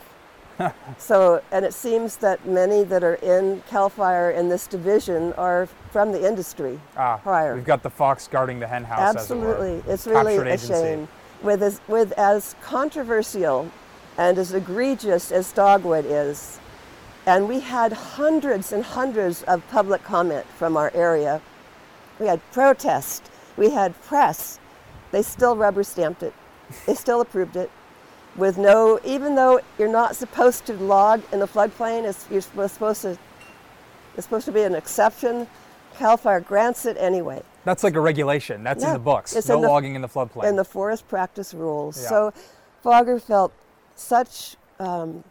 [0.98, 5.68] so, and it seems that many that are in CAL FIRE in this division are
[5.92, 7.54] from the industry Ah, prior.
[7.54, 8.98] we've got the fox guarding the hen house.
[9.00, 9.18] as it.
[9.20, 10.72] Absolutely, it's really Captured a agency.
[10.74, 11.08] shame.
[11.42, 13.70] With as, with as controversial
[14.16, 16.58] and as egregious as dogwood is,
[17.26, 21.40] and we had hundreds and hundreds of public comment from our area.
[22.18, 24.58] We had protest, we had press.
[25.10, 26.32] They still rubber stamped it.
[26.86, 27.70] They still approved it
[28.38, 33.02] with no, even though you're not supposed to log in the floodplain, it's, you're supposed
[33.02, 33.18] to,
[34.16, 35.46] it's supposed to be an exception.
[35.96, 37.42] CAL FIRE grants it anyway.
[37.64, 38.62] That's like a regulation.
[38.62, 39.34] That's in the books.
[39.34, 40.48] it's no in the- logging in the floodplain.
[40.48, 42.00] in the forest practice rules.
[42.00, 42.08] Yeah.
[42.08, 42.32] So
[42.82, 43.52] Fogger felt
[43.96, 45.24] such um,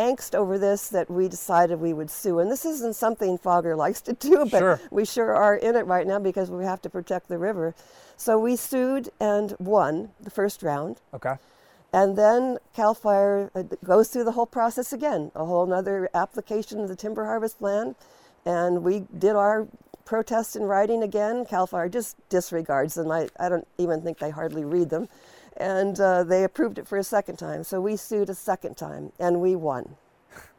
[0.00, 2.38] angst over this that we decided we would sue.
[2.40, 4.80] And this isn't something Fogger likes to do, but Sure.
[4.90, 7.74] we sure are in it right now because we have to protect the river.
[8.16, 11.00] So we sued and won the first round.
[11.14, 11.36] okay.
[11.92, 16.78] And then CAL FIRE uh, goes through the whole process again, a whole other application
[16.78, 17.96] of the timber harvest plan.
[18.46, 19.66] And we did our
[20.04, 21.44] protest in writing again.
[21.44, 23.10] CAL FIRE just disregards them.
[23.10, 25.08] I, I don't even think they hardly read them.
[25.60, 27.64] And uh, they approved it for a second time.
[27.64, 29.96] So we sued a second time and we won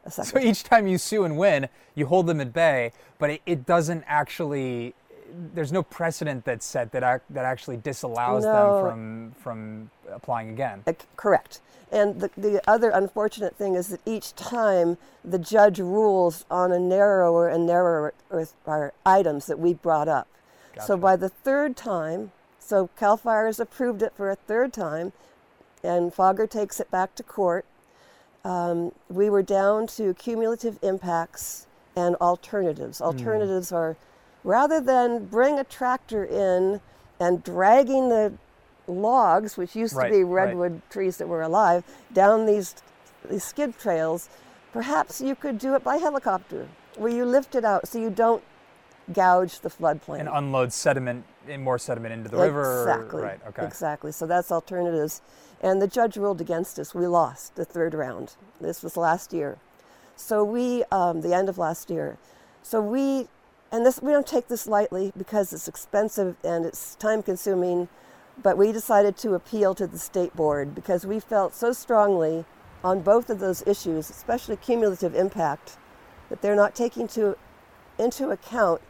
[0.06, 3.28] a second So each time you sue and win, you hold them at bay, but
[3.30, 4.94] it, it doesn't actually.
[5.54, 8.52] There's no precedent that's set that ac- that actually disallows No.
[8.52, 10.84] them from from applying again.
[10.86, 11.60] Uh, correct.
[11.90, 16.78] And the, the other unfortunate thing is that each time the judge rules on a
[16.78, 18.14] narrower and narrower
[19.04, 20.28] items that we brought up.
[20.86, 22.32] So by the third time,
[22.64, 25.12] so CAL FIRE has approved it for a third time,
[25.82, 27.64] and Fogger takes it back to court.
[28.44, 32.98] Um, we were down to cumulative impacts and alternatives.
[32.98, 33.04] Hmm.
[33.04, 33.96] Alternatives are
[34.44, 36.80] rather than bring a tractor in
[37.20, 38.32] and dragging the
[38.88, 40.46] logs, which used Right, to be right.
[40.46, 42.74] redwood trees that were alive, down these,
[43.30, 44.28] these skid trails,
[44.72, 48.42] perhaps you could do it by helicopter, where you lift it out so you don't
[49.12, 50.20] gouge the floodplain.
[50.20, 52.88] And unload sediment, in more sediment into the river.
[52.88, 53.22] Exactly.
[53.22, 53.40] Right.
[53.48, 53.66] Okay.
[53.66, 54.12] Exactly.
[54.12, 55.22] So that's alternatives.
[55.60, 56.94] And the judge ruled against us.
[56.94, 58.34] We lost the third round.
[58.60, 59.58] This was last year.
[60.16, 62.18] So we, um, the end of last year.
[62.62, 63.28] So we,
[63.70, 67.88] and this we don't take this lightly because it's expensive and it's time consuming,
[68.42, 72.44] but we decided to appeal to the state board because we felt so strongly
[72.84, 75.76] on both of those issues, especially cumulative impact,
[76.28, 77.36] that they're not taking to,
[77.98, 78.80] into account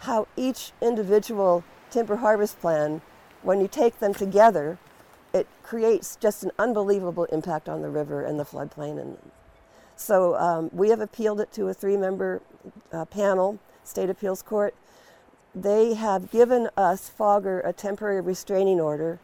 [0.00, 1.62] how each individual
[1.92, 3.02] timber harvest plan,
[3.42, 4.78] when you take them together,
[5.32, 9.00] it creates just an unbelievable impact on the river and the floodplain.
[9.00, 9.18] And
[9.96, 12.42] so um, we have appealed it to a three-member
[12.92, 14.74] uh, panel, state appeals court.
[15.54, 19.18] They have given us Fogger a temporary restraining order,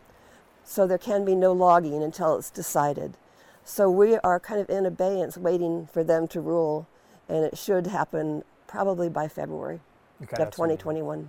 [0.64, 3.16] so there can be no logging until it's decided.
[3.64, 6.86] So we are kind of in abeyance, waiting for them to rule,
[7.28, 9.80] and it should happen probably by February
[10.22, 10.78] Okay, of that's amazing.
[10.78, 11.28] 2021.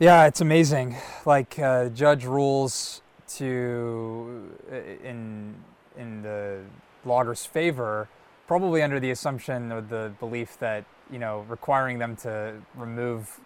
[0.00, 0.94] Yeah, it's amazing.
[1.26, 3.02] Like uh, judge rules
[3.36, 5.56] to uh, in
[5.96, 6.60] in the
[7.04, 8.08] logger's favor,
[8.46, 13.40] probably under the assumption or the belief that you know requiring them to remove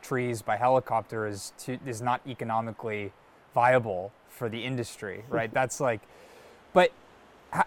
[0.00, 3.12] trees by helicopter is to, is not economically
[3.54, 5.52] viable for the industry, right?
[5.52, 6.00] That's like,
[6.72, 6.90] but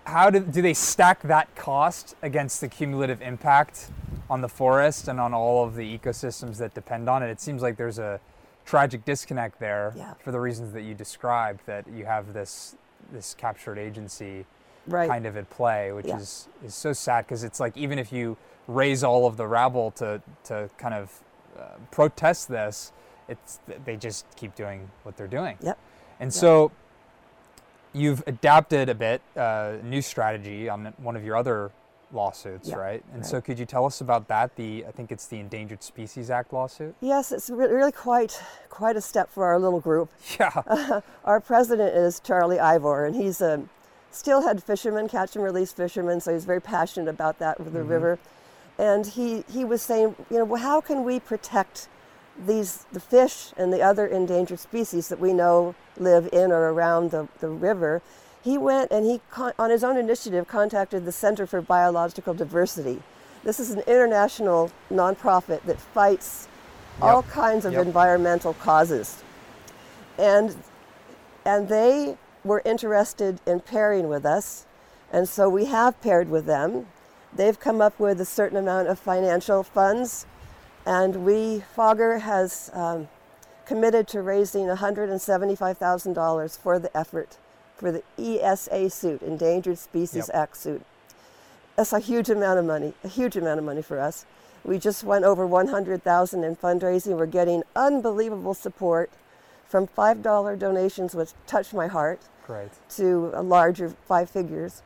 [0.05, 3.91] how do, do they stack that cost against the cumulative impact
[4.29, 7.29] on the forest and on all of the ecosystems that depend on it?
[7.29, 8.19] It seems like there's a
[8.65, 10.13] tragic disconnect there Yeah.
[10.23, 12.75] for the reasons that you described that you have this
[13.11, 14.45] this captured agency
[14.87, 15.07] Right.
[15.07, 16.17] kind of at play, which Yeah.
[16.17, 19.91] is is so sad because it's like even if you raise all of the rabble
[19.91, 21.21] to to kind of
[21.59, 22.91] uh, protest this,
[23.27, 25.57] it's they just keep doing what they're doing.
[25.61, 25.77] Yep.
[26.19, 26.33] And Yep.
[26.33, 26.71] so
[27.93, 31.71] you've adapted a bit uh, new strategy on one of your other
[32.13, 33.03] lawsuits, Yeah, right?
[33.11, 33.25] And right.
[33.25, 34.55] so could you tell us about that?
[34.55, 36.95] The I think it's the Endangered Species Act lawsuit.
[37.01, 40.09] Yes, it's re- really quite quite a step for our little group.
[40.39, 41.01] Yeah.
[41.25, 43.63] Our president is Charlie Ivor, and he's a
[44.11, 47.89] steelhead fisherman, catch and release fisherman, so he's very passionate about that with the Mhm.
[47.89, 48.19] river.
[48.77, 51.87] And he, he was saying, you know, well, how can we protect
[52.45, 57.11] these the fish and the other endangered species that we know live in or around
[57.11, 58.01] the, the river?
[58.45, 59.21] He went and he,
[59.57, 63.01] on his own initiative, contacted the Center for Biological Diversity.
[63.43, 66.47] This is an international nonprofit that fights
[67.01, 67.87] all kinds of Yep.
[67.87, 69.23] environmental causes.
[70.19, 70.55] And
[71.43, 74.65] and they were interested in pairing with us,
[75.11, 76.85] and so we have paired with them.
[77.33, 80.27] They've come up with a certain amount of financial funds,
[80.85, 83.07] and we Fogger has um,
[83.65, 87.37] committed to raising $175,000 for the effort
[87.77, 90.35] for the ESA suit, Endangered Species Yep.
[90.35, 90.81] Act suit.
[91.75, 94.25] That's a huge amount of money, a huge amount of money for us.
[94.63, 97.17] We just went over 100,000 in fundraising.
[97.17, 99.11] We're getting unbelievable support
[99.67, 102.69] from $5 donations, which touched my heart, Great.
[102.91, 104.81] to a larger five figures.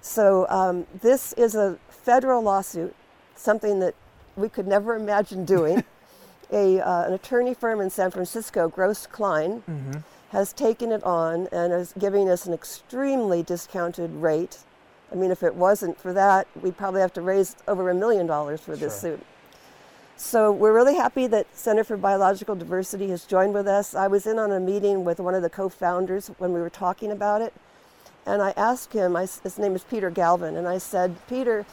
[0.00, 2.94] So um, this is a federal lawsuit,
[3.34, 3.94] something that
[4.36, 5.82] we could never imagine doing.
[6.52, 9.98] a, uh, an attorney firm in San Francisco, Gross Klein, Mm-hmm.
[10.30, 14.58] Has taken it on and is giving us an extremely discounted rate.
[15.10, 18.26] I mean, if it wasn't for that, we'd probably have to raise over a million
[18.26, 19.12] dollars for this Sure.
[19.16, 19.26] suit.
[20.16, 23.94] So we're really happy that Center for Biological Diversity has joined with us.
[23.94, 27.10] I was in on a meeting with one of the co-founders when we were talking
[27.10, 27.54] about it,
[28.26, 29.16] and I asked him.
[29.16, 31.64] I his name is Peter Galvin, and I said, Peter,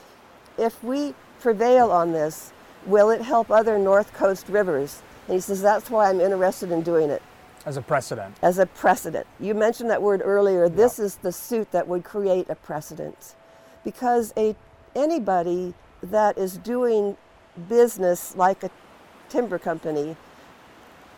[0.58, 2.54] if we prevail on this,
[2.86, 5.02] will it help other North Coast rivers?
[5.28, 7.22] And he says, that's why I'm interested in doing it
[7.65, 8.36] As a precedent.
[8.41, 9.25] as a precedent.
[9.39, 10.69] You mentioned that word earlier.
[10.69, 13.36] This is the suit that would create a precedent.
[13.84, 14.56] Because a
[14.95, 15.73] anybody
[16.04, 17.17] that is doing
[17.67, 18.69] business like a
[19.30, 20.15] timber company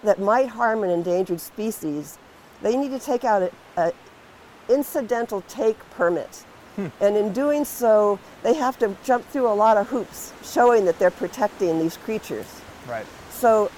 [0.03, 2.17] that might harm an endangered species,
[2.61, 3.91] they need to take out a, a
[4.69, 6.45] incidental take permit.
[6.75, 6.87] Hmm.
[7.01, 10.99] And in doing so, they have to jump through a lot of hoops showing that
[10.99, 12.45] they're protecting these creatures.
[12.87, 13.05] Right.
[13.31, 13.71] So,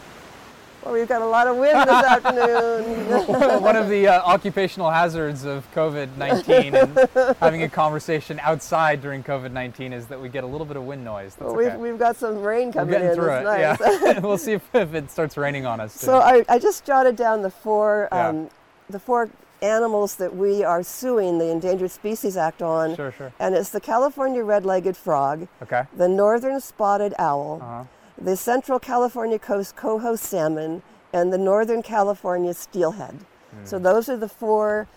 [0.84, 3.62] well, we've got a lot of wind this afternoon.
[3.62, 9.24] One of the uh, occupational hazards of COVID 19 and having a conversation outside during
[9.24, 11.36] COVID 19 is that we get a little bit of wind noise.
[11.40, 13.16] Well, we've, we've got some rain coming in.
[13.16, 13.44] through it.
[13.44, 13.78] Nice.
[13.80, 14.20] Yeah.
[14.20, 15.94] we'll see if, if it starts raining on us.
[15.94, 16.20] so.
[16.20, 18.28] I, I just jotted down the four Yeah.
[18.30, 18.50] um,
[18.90, 19.30] the four
[19.62, 23.34] animals that we are suing the Endangered Species Act on, Sure, sure.
[23.40, 25.84] and it's the California red-legged frog, Okay.
[25.96, 27.84] the northern spotted owl, Uh-huh.
[28.22, 30.82] The Central California coast coho salmon,
[31.14, 33.16] and the Northern California steelhead.
[33.52, 33.66] Hmm.
[33.66, 34.88] So those are the four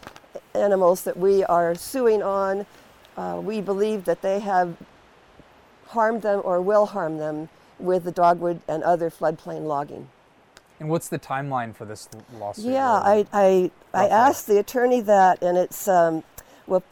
[0.54, 2.66] animals that we are suing on.
[3.16, 4.76] Uh, we believe that they have
[5.88, 10.08] harmed them or will harm them with the dogwood and other floodplain logging.
[10.80, 12.08] And what's the timeline for this
[12.38, 12.64] lawsuit?
[12.64, 16.24] Yeah, I, I, I asked the attorney that, and it's, um,
[16.66, 16.82] well,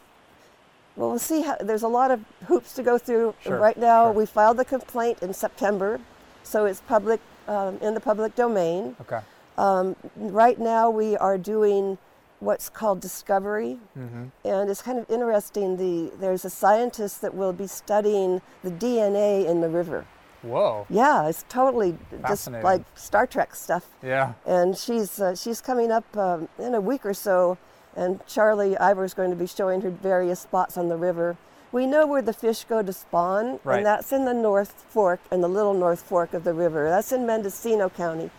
[0.97, 3.35] well, we'll see how, there's a lot of hoops to go through.
[3.43, 4.13] Sure, right now, sure.
[4.13, 6.01] we filed the complaint in September,
[6.43, 8.97] so it's public, um, in the public domain.
[9.01, 9.21] Okay.
[9.59, 11.99] Um, right now, we are doing
[12.41, 14.25] what's called discovery, Mm-hmm.
[14.45, 15.77] and it's kind of interesting.
[15.77, 20.07] The there's a scientist that will be studying the DNA in the river.
[20.43, 20.87] Whoa.
[20.89, 23.85] Yeah, it's totally just like Star Trek stuff.
[24.03, 24.33] Yeah.
[24.47, 27.59] And she's uh, she's coming up um, in a week or so,
[27.95, 31.37] and Charlie Ivor is going to be showing her various spots on the river.
[31.73, 33.79] We know where the fish go to spawn, Right.
[33.79, 36.89] and that's in the North Fork and the Little North Fork of the river.
[36.89, 38.31] That's in Mendocino County.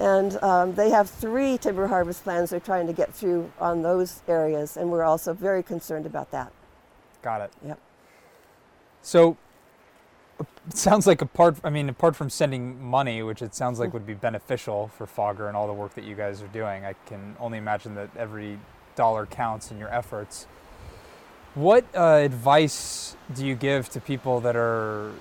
[0.00, 4.22] And um, they have three timber harvest plans they're trying to get through on those
[4.26, 6.52] areas, and we're also very concerned about that.
[7.22, 7.52] Got it.
[7.64, 7.78] Yep.
[9.02, 9.36] So
[10.40, 14.06] it sounds like apart I mean apart from sending money, which it sounds like would
[14.06, 17.36] be beneficial for Fogger and all the work that you guys are doing, I can
[17.38, 18.58] only imagine that every
[18.96, 20.46] dollar counts in your efforts.
[21.54, 25.12] What uh, advice do you give to people that are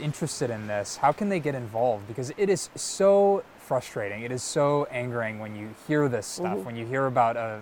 [0.00, 2.06] interested in this, how can they get involved?
[2.06, 4.22] Because it is so frustrating.
[4.22, 6.64] It is so angering when you hear this stuff, Mhm.
[6.64, 7.58] when you hear about uh,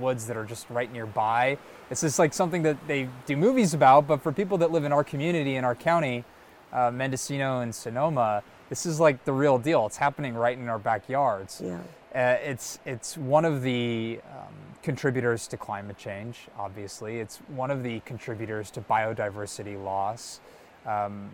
[0.00, 1.58] woods that are just right nearby.
[1.90, 4.92] It's just like something that they do movies about, but for people that live in
[4.92, 6.24] our community, in our county,
[6.72, 9.86] uh, Mendocino and Sonoma, this is like the real deal.
[9.86, 11.60] It's happening right in our backyards.
[11.62, 11.78] Yeah.
[12.14, 14.54] Uh, it's it's one of the um,
[14.84, 16.46] contributors to climate change.
[16.58, 20.40] Obviously, it's one of the contributors to biodiversity loss.
[20.86, 21.30] Um,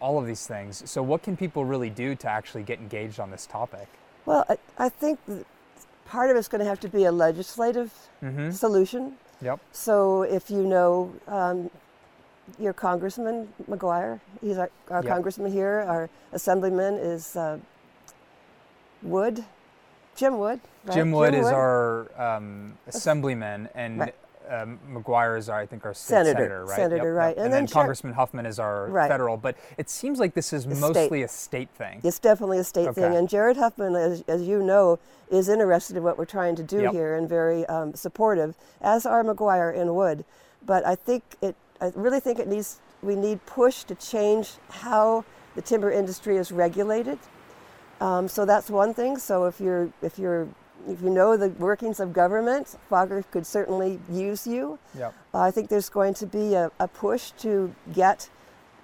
[0.00, 0.82] all of these things.
[0.90, 3.86] So, what can people really do to actually get engaged on this topic?
[4.24, 5.20] Well, I, I think
[6.06, 8.50] part of it's going to have to be a legislative Mm-hmm.
[8.50, 9.14] solution.
[9.42, 9.60] Yep.
[9.72, 11.70] So if you know um,
[12.58, 15.12] your Congressman McGuire, he's our, our Yep.
[15.12, 15.84] congressman here.
[15.88, 17.58] Our assemblyman is uh,
[19.02, 19.42] Wood,
[20.16, 20.60] Jim Wood.
[20.84, 20.94] Right?
[20.94, 24.14] Jim Wood is our um, assemblyman, and Right.
[24.48, 26.32] um, McGuire is, our, I think, our state Senator.
[26.38, 26.76] senator, right?
[26.76, 27.36] Senator, right.
[27.36, 29.08] And, And then, then Congressman Huffman is our Right.
[29.08, 29.36] federal.
[29.36, 30.78] But it seems like this is state.
[30.78, 32.00] mostly a state thing.
[32.02, 33.14] It's definitely a state thing.
[33.14, 34.98] And Jared Huffman, as, as you know,
[35.30, 36.92] is interested in what we're trying to do Yep.
[36.92, 40.24] here and very um, supportive, as are McGuire and Wood.
[40.66, 45.24] But I think it, I really think it needs, we need push to change how
[45.54, 47.18] the timber industry is regulated.
[48.00, 49.18] Um, so that's one thing.
[49.18, 50.48] So if you're, if you're,
[50.88, 54.78] if you know the workings of government, Fogger could certainly use you.
[54.96, 55.14] Yep.
[55.34, 58.30] I think there's going to be a, a push to get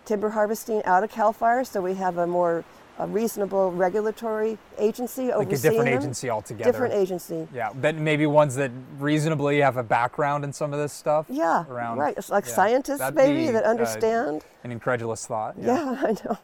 [0.04, 2.64] timber harvesting out of CAL FIRE so we have a more
[2.98, 5.98] a reasonable regulatory agency Like a different them.
[5.98, 6.70] agency altogether.
[6.72, 7.46] Different agency.
[7.52, 11.26] Yeah, but maybe ones that reasonably have a background in some of this stuff.
[11.28, 12.14] Yeah, Around- right.
[12.16, 12.52] It's like yeah.
[12.54, 14.44] scientists That'd maybe be, that uh, understand.
[14.64, 15.56] An incredulous thought.
[15.60, 16.02] yeah.
[16.06, 16.38] I know.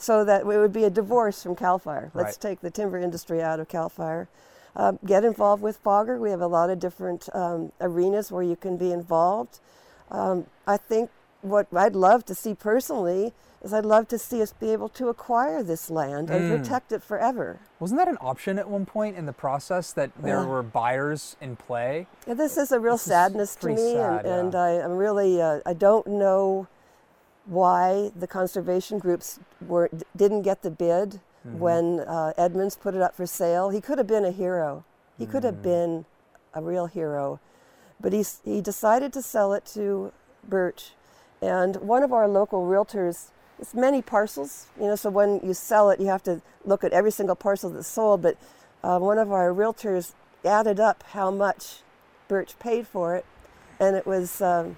[0.00, 2.10] So that it would be a divorce from CAL FIRE.
[2.14, 2.40] Let's Right.
[2.40, 4.28] take the timber industry out of CAL FIRE.
[4.74, 6.16] Um, get involved with Fogger.
[6.18, 9.58] We have a lot of different um, arenas where you can be involved.
[10.10, 11.10] Um, I think
[11.42, 15.08] what I'd love to see personally is I'd love to see us be able to
[15.08, 16.58] acquire this land and Mm.
[16.62, 17.58] protect it forever.
[17.78, 20.46] Wasn't that an option at one point in the process that there Yeah.
[20.46, 22.06] were buyers in play?
[22.26, 24.60] Yeah, this is a real This sadness to me, sad, and, and yeah.
[24.60, 26.68] I, I'm really uh, I don't know
[27.46, 31.58] why the conservation groups were didn't get the bid Mm-hmm.
[31.58, 33.70] when uh, Edmonds put it up for sale.
[33.70, 34.84] He could have been a hero.
[35.16, 35.46] He could Mm.
[35.46, 36.04] have been
[36.52, 37.40] a real hero,
[37.98, 40.12] but he he decided to sell it to
[40.46, 40.92] Burch,
[41.40, 43.30] and one of our local realtors.
[43.58, 44.96] It's many parcels, you know.
[44.96, 48.20] So when you sell it, you have to look at every single parcel that's sold.
[48.20, 48.36] But
[48.84, 50.12] uh, one of our realtors
[50.44, 51.80] added up how much
[52.28, 53.24] Burch paid for it,
[53.78, 54.76] and it was um,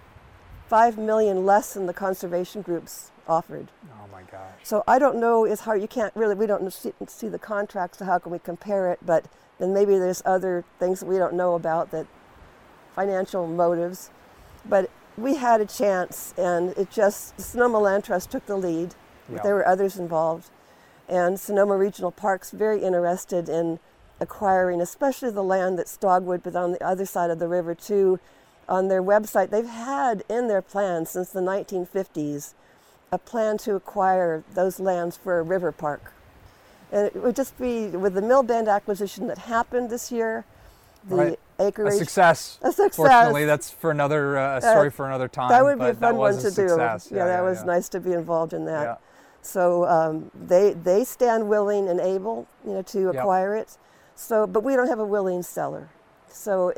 [0.73, 3.69] five million less than the conservation groups offered.
[3.93, 4.55] Oh my gosh.
[4.63, 5.45] So I don't know.
[5.45, 5.83] It's hard.
[5.83, 6.35] You can't really.
[6.35, 8.99] We don't see, see the contract, so how can we compare it?
[9.05, 9.27] But
[9.59, 12.07] then maybe there's other things that we don't know about that
[12.97, 14.09] financial motives.
[14.67, 18.95] But we had a chance, and it just Sonoma Land Trust took the lead.
[19.29, 20.49] But there were others involved,
[21.07, 23.79] and Sonoma Regional Park's very interested in
[24.21, 28.19] acquiring, especially the land that's dogwood, but on the other side of the river too.
[28.69, 32.55] On their website, they've had in their plan since the 1950s
[33.11, 36.13] a plan to acquire those lands for a river park.
[36.91, 40.45] And it would just be with the Mill Bend acquisition that happened this year,
[41.09, 41.39] the Right.
[41.59, 42.59] A success.
[42.63, 42.97] A success.
[42.97, 45.49] Fortunately, that's for another uh, story for another time.
[45.51, 46.69] that would be a fun one was to a do.
[46.69, 47.09] success.
[47.13, 47.65] Yeah, that was yeah.
[47.67, 48.83] nice to be involved in that.
[48.83, 48.95] Yeah.
[49.43, 53.15] So um, they they stand willing and able, you know, to Yep.
[53.15, 53.77] acquire it.
[54.17, 55.89] So, but we don't have a willing seller.
[56.29, 56.73] So,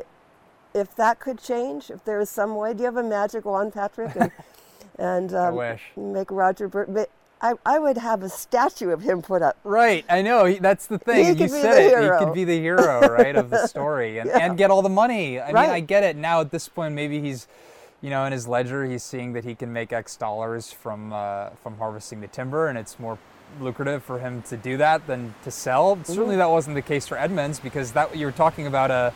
[0.75, 3.73] if that could change, if there is some way, do you have a magic wand,
[3.73, 4.13] Patrick?
[4.15, 4.31] And,
[4.99, 5.81] and I um, wish.
[5.95, 6.89] make Roger Burch.
[7.41, 9.57] I, I would have a statue of him put up.
[9.63, 10.45] Right, I know.
[10.45, 11.23] he- That's the thing.
[11.23, 11.97] He you could be said the it.
[11.97, 12.19] He hero.
[12.19, 14.39] could be the hero, right, of the story, and, Yeah.
[14.39, 15.39] and get all the money.
[15.39, 16.41] I mean, I get it now.
[16.41, 17.47] At this point, maybe he's,
[18.01, 21.49] you know, in his ledger, he's seeing that he can make X dollars from uh,
[21.61, 23.17] from harvesting the timber, and it's more
[23.61, 25.95] lucrative for him to do that than to sell.
[25.95, 26.11] Mm-hmm.
[26.13, 29.13] Certainly, that wasn't the case for Edmonds because that you were talking about a,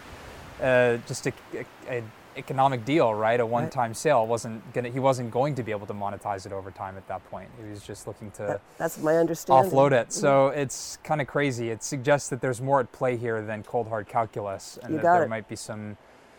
[0.61, 1.65] uh, just a, a,
[1.97, 2.03] a
[2.37, 3.39] economic deal, right?
[3.39, 4.89] A one-time sale wasn't gonna.
[4.89, 7.49] He wasn't going to be able to monetize it over time at that point.
[7.61, 9.71] He was just looking to That- that's my understanding.
[9.71, 10.13] offload it.
[10.13, 11.69] So it's kind of crazy.
[11.69, 15.03] It suggests that there's more at play here than cold hard calculus, and You that
[15.13, 15.29] there it.
[15.29, 15.97] might be some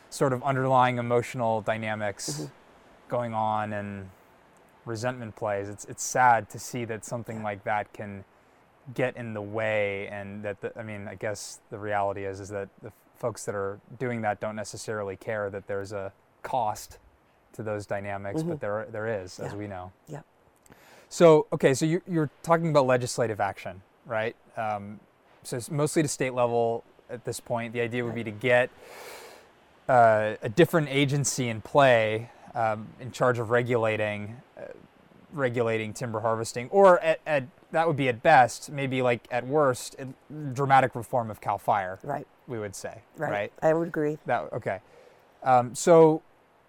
[0.08, 2.44] sort of underlying emotional dynamics Mm-hmm.
[3.08, 4.08] going on and
[4.86, 5.68] resentment plays.
[5.68, 8.24] It's it's sad to see that something like that can
[8.94, 12.48] get in the way, and that the, I mean, I guess the reality is is
[12.48, 12.90] that the
[13.20, 16.12] folks that are doing that don't necessarily care that there's a
[16.42, 16.98] cost
[17.52, 19.58] to those dynamics, but there there is, as Mm-hmm.
[19.58, 19.92] We know.
[20.08, 20.24] Yep.
[21.08, 24.36] So, okay, so you're, you're talking about legislative action, right?
[24.56, 25.00] Um,
[25.42, 27.72] so it's mostly to state level at this point.
[27.72, 28.70] The idea would be to get
[29.88, 34.62] uh, a different agency in play um, in charge of regulating uh,
[35.32, 39.96] regulating timber harvesting, or at, at that would be at best, maybe like at worst,
[40.52, 41.98] dramatic reform of Cal Fire.
[42.02, 42.26] Right.
[42.50, 43.00] We would say.
[43.16, 43.30] Right.
[43.30, 43.52] right?
[43.62, 44.18] I would agree.
[44.26, 44.80] That okay.
[45.42, 46.20] Um, so,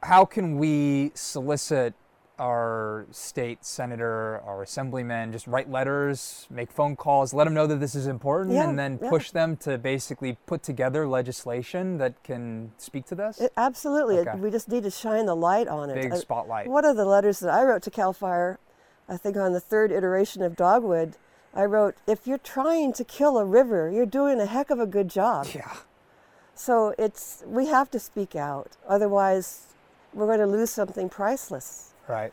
[0.03, 1.95] how can we solicit
[2.39, 7.79] our state senator, our assemblyman, just write letters, make phone calls, let them know that
[7.79, 9.09] this is important, Yeah, and then yeah.
[9.09, 13.39] push them to basically put together legislation that can speak to this?
[13.41, 14.17] It, absolutely.
[14.17, 14.39] It- Okay.
[14.39, 15.95] we just need to shine the light on it.
[16.01, 16.67] Big I- spotlight.
[16.67, 18.57] One of the letters that I wrote to Cal Fire,
[19.07, 21.17] I think on the third iteration of Dogwood,
[21.53, 24.85] I wrote, if you're trying to kill a river, you're doing a heck of a
[24.85, 25.47] good job.
[25.53, 25.75] Yeah.
[26.55, 28.77] So it's we have to speak out.
[28.87, 29.67] Otherwise,
[30.13, 31.93] we're going to lose something priceless.
[32.07, 32.31] Right.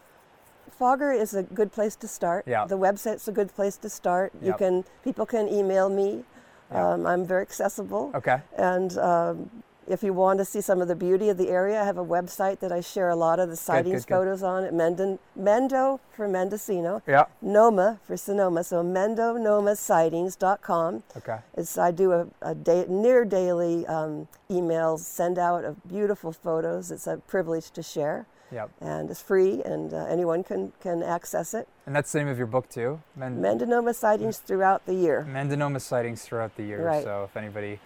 [0.71, 2.45] Fogger is a good place to start.
[2.47, 2.67] Yeah.
[2.67, 4.33] The website's a good place to start.
[4.43, 6.25] You can people can email me.
[6.71, 6.93] Yeah.
[6.93, 8.13] Um, I'm very accessible.
[8.15, 8.41] Okay.
[8.57, 9.51] And um,
[9.89, 12.05] if you want to see some of the beauty of the area, I have a
[12.05, 14.15] website that I share a lot of the sightings good.
[14.15, 17.25] photos on at Mendon, Mendo for Mendocino, Yeah.
[17.41, 18.65] Noma for Sonoma.
[18.65, 21.03] So mendonomasightings.com.
[21.17, 21.39] Okay.
[21.57, 26.91] It's, I do a, a day, near daily um, emails, send out of beautiful photos.
[26.91, 28.27] It's a privilege to share.
[28.51, 28.71] Yep.
[28.81, 31.69] And it's free, and uh, anyone can, can access it.
[31.85, 32.99] And that's the name of your book too.
[33.15, 35.27] Men- Mendonoma sightings throughout the year.
[35.31, 36.83] Mendonoma sightings throughout the year.
[36.83, 37.05] Right.
[37.05, 37.79] So if anybody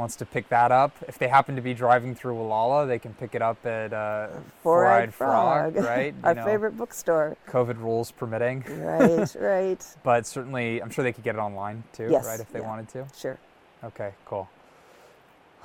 [0.00, 3.12] wants to pick that up, if they happen to be driving through Gualala, they can
[3.14, 4.28] pick it up at uh,
[4.62, 6.14] Four-eyed Frog, Frog, right?
[6.24, 7.36] Our know, favorite bookstore.
[7.46, 8.64] COVID rules permitting.
[8.66, 9.86] Right, right.
[10.02, 12.40] But certainly, I'm sure they could get it online too, Yes, right?
[12.40, 12.66] If they yeah.
[12.66, 13.06] wanted to.
[13.16, 13.38] Sure.
[13.84, 14.48] Okay, cool.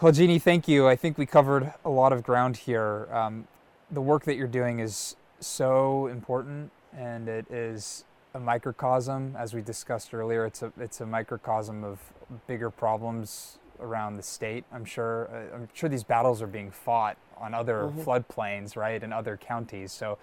[0.02, 0.88] Well, Jeannie, thank you.
[0.88, 3.08] I think we covered a lot of ground here.
[3.12, 3.48] Um,
[3.90, 9.62] the work that you're doing is so important, and it is a microcosm, as we
[9.62, 10.46] discussed earlier.
[10.46, 12.00] It's a it's a microcosm of
[12.48, 14.64] bigger problems around the state.
[14.72, 15.28] I'm sure.
[15.32, 18.04] Uh, I'm sure these battles are being fought on other Mhm.
[18.04, 19.92] floodplains, right, in other counties.
[19.92, 20.18] So.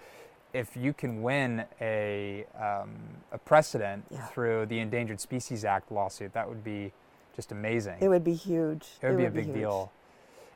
[0.55, 2.93] If you can win a, um,
[3.31, 4.27] a precedent Yeah.
[4.27, 6.91] through the Endangered Species Act lawsuit, that would be
[7.35, 7.97] just amazing.
[7.99, 8.87] It would be huge.
[9.01, 9.91] It would be a big deal.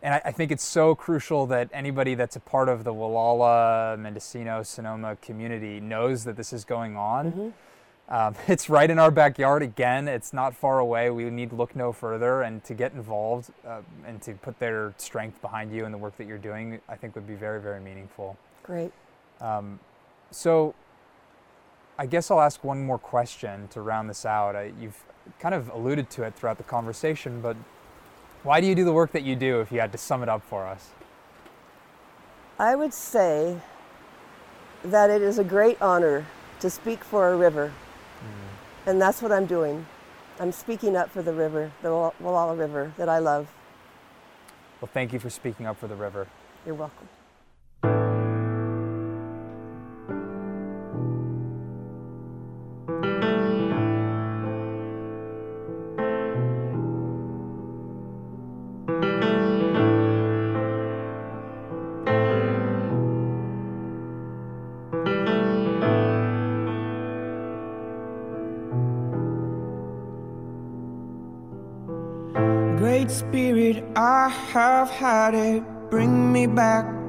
[0.03, 3.97] And I, I think it's so crucial that anybody that's a part of the Gualala,
[3.97, 7.31] Mendocino, Sonoma community knows that this is going on.
[7.31, 7.53] Mhm.
[8.09, 10.07] Um, it's right in our backyard again.
[10.07, 11.09] It's not far away.
[11.09, 12.41] We need to look no further.
[12.41, 16.17] And to get involved uh, and to put their strength behind you and the work
[16.17, 18.37] that you're doing, I think would be very, very meaningful.
[18.63, 18.91] Great.
[19.41, 19.79] Um,
[20.31, 20.73] so
[21.97, 24.55] I guess I'll ask one more question to round this out.
[24.55, 25.03] I, you've
[25.39, 27.55] kind of alluded to it throughout the conversation, but
[28.43, 30.29] why do you do the work that you do if you had to sum it
[30.29, 30.91] up for us?
[32.59, 33.59] I would say
[34.83, 36.25] that it is a great honor
[36.59, 37.71] to speak for a river.
[38.87, 39.85] And that's what I'm doing.
[40.39, 43.51] I'm speaking up for the river, the Wall- Gualala River that I love.
[44.79, 46.27] Well, thank you for speaking up for the river.
[46.65, 47.09] You're welcome.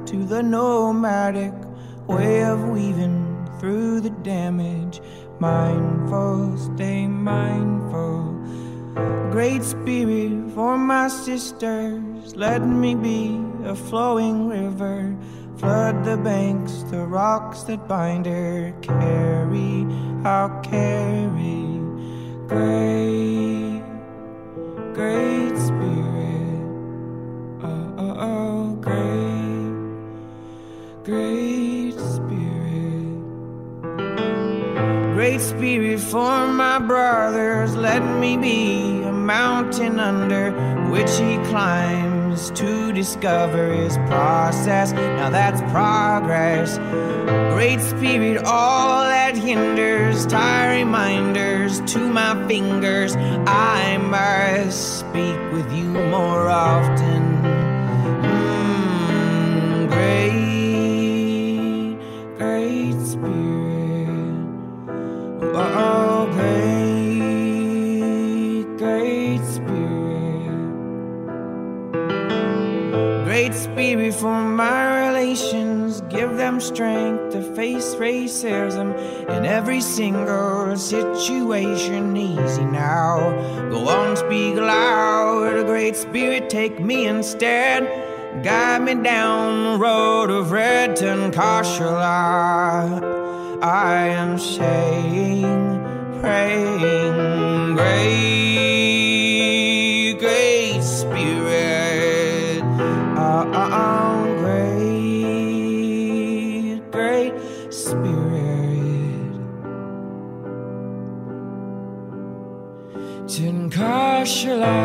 [0.09, 1.53] To the nomadic
[2.07, 5.03] way of weaving through the damage.
[5.39, 8.33] Mindful, stay mindful.
[9.31, 15.15] Great Spirit, for my sisters, let me be a flowing river.
[15.59, 18.73] Flood the banks, the rocks that bind her.
[18.81, 19.87] Carry,
[20.25, 21.83] I'll carry.
[22.47, 23.83] Great
[24.95, 25.78] Great Spirit,
[31.09, 33.23] great Spirit.
[35.15, 40.53] Great Spirit for my brothers, let me be a mountain under
[40.91, 44.93] which he climbs to discover his process.
[44.93, 46.77] Now that's progress.
[47.55, 53.17] Great Spirit, all that hinders, tie reminders to my fingers.
[53.47, 57.23] I must speak with you more often.
[58.23, 60.48] Mm, great,
[73.89, 78.95] Spirit for my relations, give them strength to face racism
[79.31, 82.15] in every single situation.
[82.15, 83.31] Easy now,
[83.71, 85.57] go on, speak loud.
[85.57, 87.83] A Great Spirit, take me instead.
[88.45, 91.35] Guide me down the road of red and.
[93.63, 95.43] I am saying,
[96.21, 98.38] praying, great,
[114.29, 114.77] Tinkashala.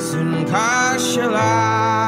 [0.00, 2.07] Tinkashala.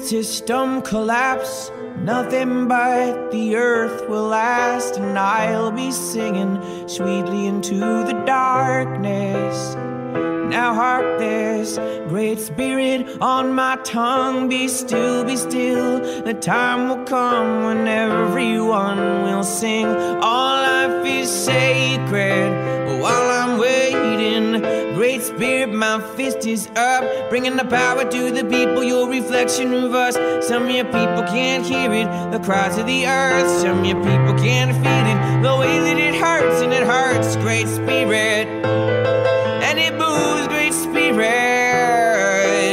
[0.00, 1.70] System collapse.
[1.96, 9.74] Nothing but the earth will last, and I'll be singing sweetly into the darkness.
[10.48, 11.76] Now hark this
[12.08, 14.48] great spirit on my tongue.
[14.48, 16.00] Be still, be still.
[16.22, 19.86] The time will come when everyone will sing.
[19.86, 22.50] All life is sacred
[23.00, 24.77] while I'm waiting.
[24.98, 28.82] Great spirit, my fist is up, bringing the power to the people.
[28.82, 30.16] Your reflection of us.
[30.44, 33.48] Some of your people can't hear it, the cries of the earth.
[33.60, 37.36] Some of your people can't feel it, the way that it hurts, and it hurts.
[37.36, 38.48] Great spirit
[39.68, 41.20] and it moves great spirit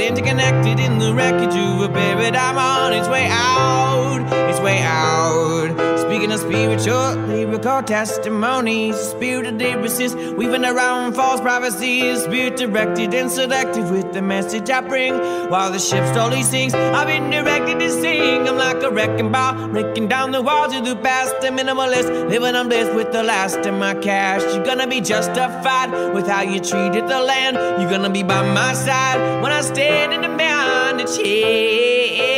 [0.07, 6.31] interconnected in the wreckage of a paradigm on its way out its way out speaking
[6.31, 7.24] of spiritual
[7.55, 14.21] lyrical testimonies spirit of lyricist weaving around false prophecies spirit directed and selective with the
[14.21, 15.13] message i bring.
[15.49, 18.45] While the ship slowly sinks i've been directed to sing.
[18.45, 21.35] I'm like a wrecking ball breaking down the walls of the past.
[21.45, 24.41] A minimalist living on bliss with the last of my cash.
[24.53, 27.55] You're gonna be justified with how you treated the land.
[27.79, 32.34] You're gonna be by my side when i stand in the man to change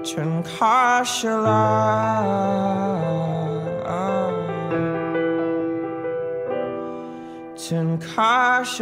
[0.04, 1.12] 真卡莎，
[7.56, 8.80] 真卡莎，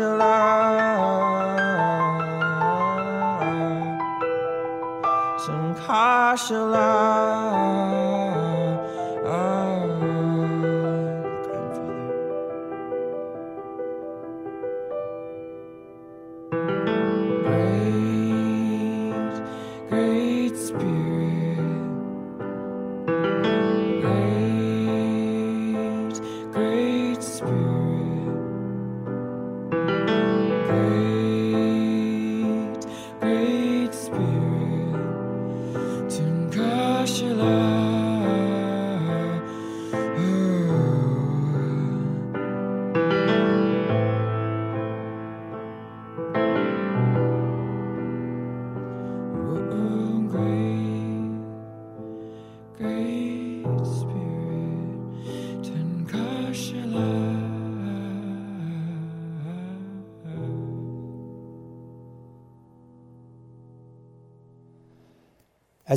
[5.38, 6.50] 真卡莎。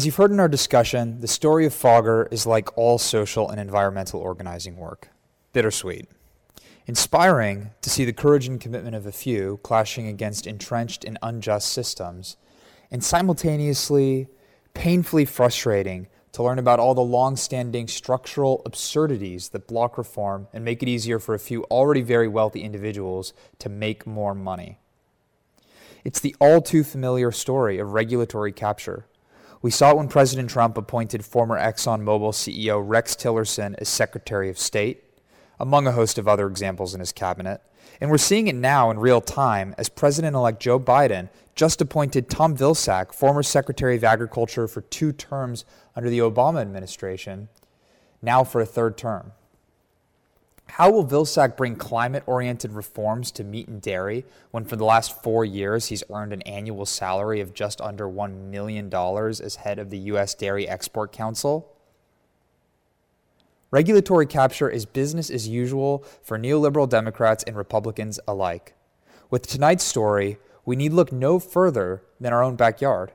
[0.03, 3.61] As you've heard in our discussion, the story of Fogger is like all social and
[3.61, 5.11] environmental organizing work
[5.53, 6.09] bittersweet.
[6.89, 11.71] Inspiring to see the courage and commitment of a few clashing against entrenched and unjust
[11.71, 12.37] systems,
[12.91, 14.27] and simultaneously
[14.75, 20.65] painfully frustrating to learn about all the long standing structural absurdities that block reform and
[20.65, 24.81] make it easier for a few already very wealthy individuals to make more money.
[26.03, 29.07] It's the all too familiar story of regulatory capture.
[29.63, 34.59] We saw it when President Trump appointed former ExxonMobil CEO Rex Tillerson as Secretary of
[34.59, 35.05] State,
[35.61, 37.61] among a host of other examples in his cabinet.
[38.01, 42.29] And we're seeing it now in real time as President elect Joe Biden just appointed
[42.29, 47.49] Tom Vilsack, former Secretary of Agriculture for two terms under the Obama administration,
[48.21, 49.31] now for a third term.
[50.77, 55.23] How will Vilsack bring climate oriented reforms to meat and dairy when for the last
[55.23, 59.91] four years he's earned an annual salary of just under $1 million as head of
[59.91, 60.33] the U.S.
[60.33, 61.71] Dairy Export Council?
[63.71, 68.75] Regulatory capture is business as usual for neoliberal Democrats and Republicans alike.
[69.29, 73.13] With tonight's story, we need look no further than our own backyard.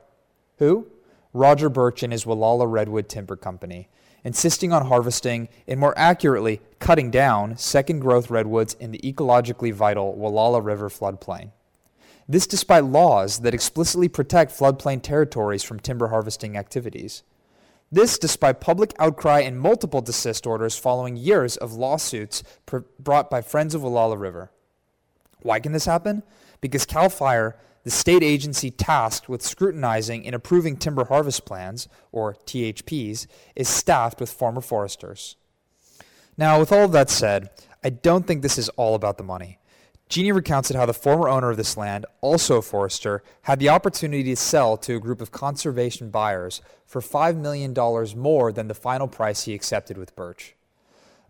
[0.58, 0.86] Who?
[1.32, 3.88] Roger Burch and his Gualala Redwood Timber Company,
[4.28, 10.14] insisting on harvesting and more accurately cutting down second growth redwoods in the ecologically vital
[10.20, 11.50] Gualala River floodplain.
[12.28, 17.22] This despite laws that explicitly protect floodplain territories from timber harvesting activities.
[17.90, 23.40] This despite public outcry and multiple desist orders following years of lawsuits pr- brought by
[23.40, 24.50] Friends of Gualala River.
[25.40, 26.22] Why can this happen?
[26.60, 32.34] Because CAL FIRE, the state agency tasked with scrutinizing and approving timber harvest plans, or
[32.46, 33.26] THPs,
[33.56, 35.36] is staffed with former foresters.
[36.36, 37.50] Now, with all of that said,
[37.82, 39.58] I don't think this is all about the money.
[40.08, 44.22] Jeannie recounted how the former owner of this land, also a forester, had the opportunity
[44.24, 47.74] to sell to a group of conservation buyers for $5 million
[48.16, 50.54] more than the final price he accepted with Burch.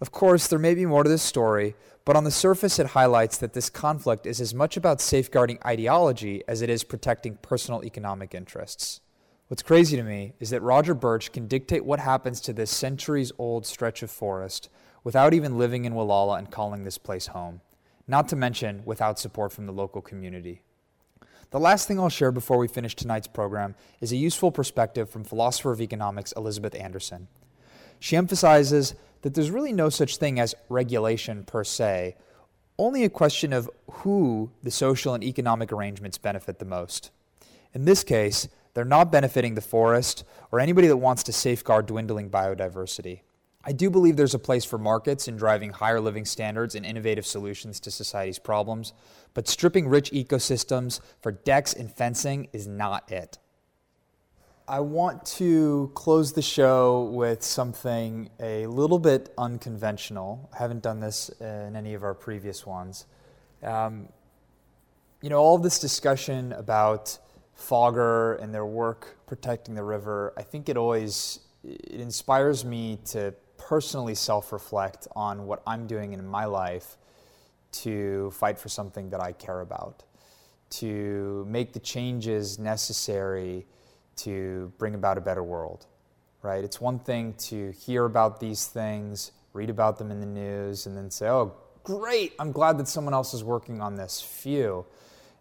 [0.01, 1.75] Of course, there may be more to this story,
[2.09, 6.43] but on the surface it highlights that this conflict is as much about safeguarding ideology
[6.49, 9.03] as it is protecting personal economic interests.
[9.49, 13.31] What's crazy to me is that Roger Burch can dictate what happens to this centuries
[13.37, 14.71] old stretch of forest
[15.05, 17.61] without even living in Gualala and calling this place home
[18.07, 20.63] not to mention without support from the local community.
[21.51, 25.25] The last thing I'll share before we finish tonight's program is a useful perspective from
[25.25, 27.29] philosopher of economics Elizabeth Anderson.
[28.01, 32.17] She emphasizes that there's really no such thing as regulation per se,
[32.79, 37.11] only a question of who the social and economic arrangements benefit the most.
[37.75, 42.31] In this case, they're not benefiting the forest or anybody that wants to safeguard dwindling
[42.31, 43.23] biodiversity.
[43.65, 47.27] I do believe there's a place for markets in driving higher living standards and innovative
[47.27, 48.93] solutions to society's problems,
[49.35, 53.39] but stripping rich ecosystems for decks and fencing is not it.
[54.69, 60.51] I want to close the show with something a little bit unconventional.
[60.53, 63.07] I haven't done this in any of our previous ones.
[63.63, 64.11] Um,
[65.23, 67.19] you know, all this discussion about
[67.55, 73.33] Fogger and their work protecting the river, I think it always it inspires me to
[73.57, 76.99] personally self reflect on what I'm doing in my life
[77.73, 80.05] to fight for something that I care about,
[80.71, 83.67] to make the changes necessary
[84.19, 85.87] to bring about a better world,
[86.43, 86.63] right?
[86.63, 90.97] It's one thing to hear about these things, read about them in the news, and
[90.97, 91.55] then say, oh,
[91.85, 94.21] great, I'm glad that someone else is working on this.
[94.21, 94.85] Phew.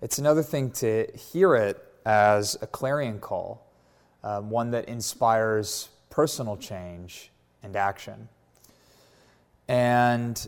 [0.02, 3.68] It's another thing to hear it as a clarion call,
[4.24, 7.32] um, one that inspires personal change
[7.64, 8.30] and action.
[9.68, 10.48] And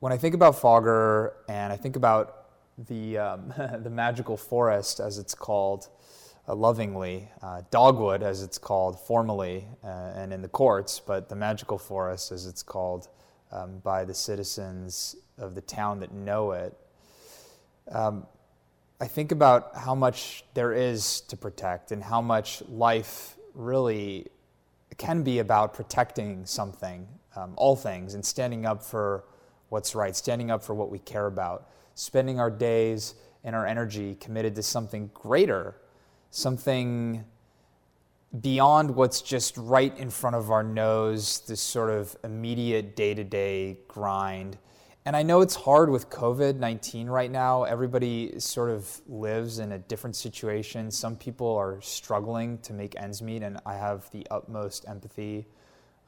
[0.00, 2.46] when I think about Fogger and I think about
[2.76, 5.88] the, um, the magical forest, as it's called
[6.54, 11.78] lovingly, uh, dogwood, as it's called formally uh, and in the courts, but the magical
[11.78, 13.08] forest, as it's called
[13.52, 16.76] um, by the citizens of the town that know it.
[17.90, 18.26] Um,
[19.00, 24.26] I think about how much there is to protect and how much life really
[24.96, 29.24] can be about protecting something, um, all things, and standing up for
[29.68, 34.16] what's right, standing up for what we care about, spending our days and our energy
[34.20, 35.76] committed to something greater,
[36.30, 37.24] something
[38.40, 43.24] beyond what's just right in front of our nose, this sort of immediate day to
[43.24, 44.58] day grind.
[45.04, 47.62] And I know it's hard with COVID 19 right now.
[47.62, 50.90] Everybody sort of lives in a different situation.
[50.90, 55.46] Some people are struggling to make ends meet, and I have the utmost empathy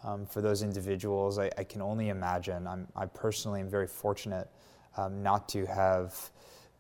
[0.02, 1.38] um, for those individuals.
[1.38, 2.66] I, I, can only imagine.
[2.66, 4.48] I'm, I personally am very fortunate
[4.96, 6.30] um, not to have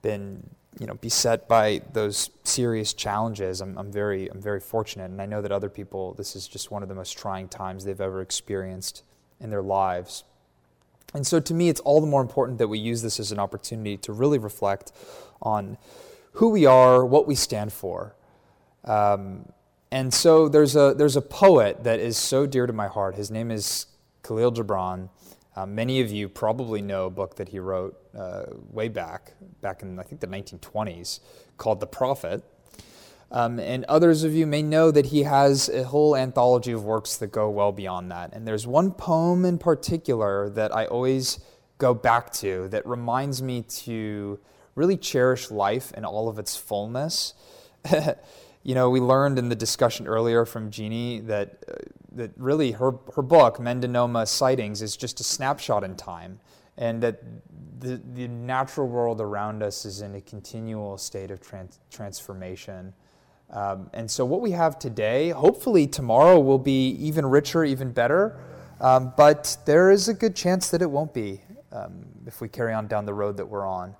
[0.02, 0.48] been
[0.78, 3.60] you know, beset by those serious challenges.
[3.60, 6.70] I'm, I'm, very, I'm very fortunate, and I know that other people, this is just
[6.70, 9.02] one of the most trying times they've ever experienced
[9.40, 10.24] in their lives.
[11.14, 13.38] And so to me, it's all the more important that we use this as an
[13.38, 14.92] opportunity to really reflect
[15.40, 15.78] on
[16.32, 18.14] who we are, what we stand for.
[18.84, 19.52] Um,
[19.90, 23.14] and so there's a, there's a poet that is so dear to my heart.
[23.14, 23.86] His name is
[24.22, 25.08] Khalil Gibran.
[25.58, 29.82] Uh, many of you probably know a book that he wrote uh, way back, back
[29.82, 31.18] in I think the 1920s,
[31.56, 32.44] called The Prophet.
[33.32, 37.16] Um, and others of you may know that he has a whole anthology of works
[37.16, 38.32] that go well beyond that.
[38.34, 41.40] And there's one poem in particular that I always
[41.78, 44.38] go back to that reminds me to
[44.76, 47.34] really cherish life in all of its fullness.
[48.62, 51.74] you know, we learned in the discussion earlier from Jeannie that, uh,
[52.12, 56.40] that really her, her book, Mendonoma Sightings, is just a snapshot in time.
[56.76, 57.22] And that
[57.80, 62.92] the, the natural world around us is in a continual state of trans- transformation.
[63.50, 68.38] Um, and so, what we have today, hopefully, tomorrow will be even richer, even better.
[68.80, 71.40] Um, but there is a good chance that it won't be
[71.72, 73.96] um, if we carry on down the road that we're on.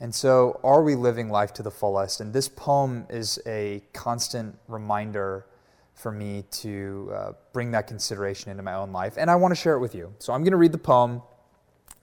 [0.00, 2.22] And so, are we living life to the fullest?
[2.22, 5.46] And this poem is a constant reminder
[5.94, 9.56] for me to uh, bring that consideration into my own life, and I want to
[9.60, 10.14] share it with you.
[10.18, 11.22] So I'm going to read the poem.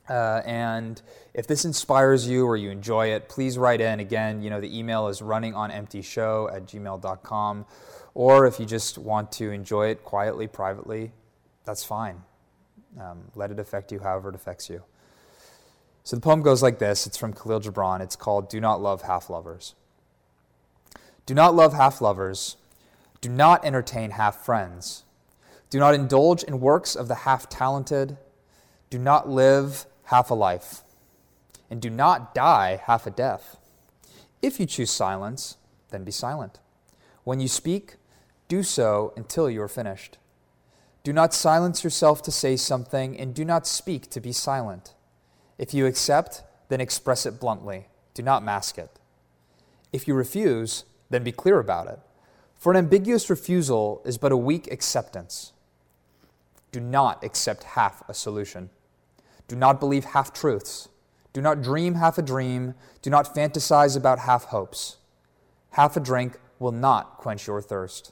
[0.08, 1.02] Uh, and
[1.34, 4.00] if this inspires you or you enjoy it, please write in.
[4.00, 7.66] Again, you know, the email is runningonemptyshow at gmail.com.
[8.14, 11.12] Or if you just want to enjoy it quietly, privately,
[11.66, 12.24] that's fine.
[13.00, 14.82] Um, let it affect you however it affects you.
[16.08, 17.99] So the poem goes like this it's from Khalil Gibran.
[17.99, 19.76] It's called Do Not Love Half Lovers.
[21.26, 22.55] Do not love half lovers.
[23.20, 25.03] Do not entertain half friends.
[25.70, 28.16] Do not indulge in works of the half talented.
[28.89, 30.84] Do not live half a life.
[31.70, 33.58] And do not die half a death.
[34.41, 35.58] If you choose silence,
[35.89, 36.62] then be silent.
[37.26, 37.97] When you speak,
[38.47, 40.18] do so until you are finished.
[41.03, 44.93] Do not silence yourself to say something, and do not speak to be silent.
[45.58, 47.88] If you accept, then express it bluntly.
[48.14, 48.91] Do not mask it.
[49.91, 51.99] If you refuse, then be clear about it.
[52.55, 55.53] For an ambiguous refusal is but a weak acceptance.
[56.72, 58.70] Do not accept half a solution.
[59.47, 60.89] Do not believe half truths.
[61.34, 62.74] Do not dream half a dream.
[63.01, 64.97] Do not fantasize about half hopes.
[65.72, 68.12] Half a drink will not quench your thirst.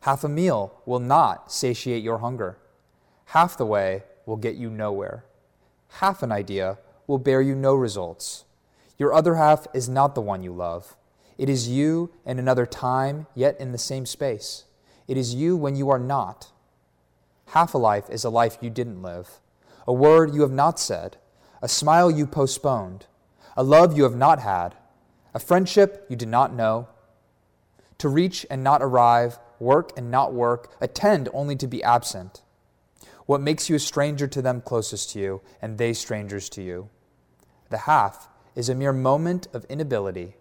[0.00, 2.58] Half a meal will not satiate your hunger.
[3.26, 5.24] Half the way will get you nowhere.
[5.88, 8.44] Half an idea will bear you no results.
[8.98, 10.96] Your other half is not the one you love.
[11.36, 14.64] It is you in another time, yet in the same space.
[15.06, 16.52] It is you when you are not.
[17.46, 19.40] Half a life is a life you didn't live,
[19.86, 21.16] a word you have not said,
[21.62, 23.06] a smile you postponed,
[23.56, 24.74] a love you have not had,
[25.32, 26.88] a friendship you did not know.
[27.98, 32.42] To reach and not arrive, work and not work, attend only to be absent.
[33.28, 36.88] What makes you a stranger to them closest to you, and they strangers to you?
[37.68, 40.34] The half is a mere moment of inability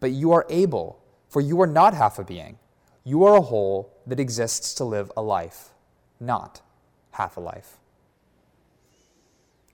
[0.00, 2.58] but you are able, for you are not half a being.
[3.04, 5.70] You are a whole that exists to live a life,
[6.20, 6.60] not
[7.12, 7.78] half a life.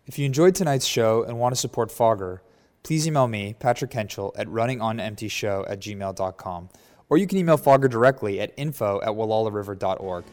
[0.06, 2.42] If you enjoyed tonight's show and want to support Fogger,
[2.82, 6.68] please email me, Patrick Kenchel, at runningonemptyshow at gmail.com,
[7.08, 10.24] or you can email Fogger directly at info at gualalariver.org.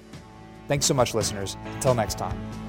[0.70, 1.58] Thanks so much, listeners.
[1.74, 2.69] Until next time.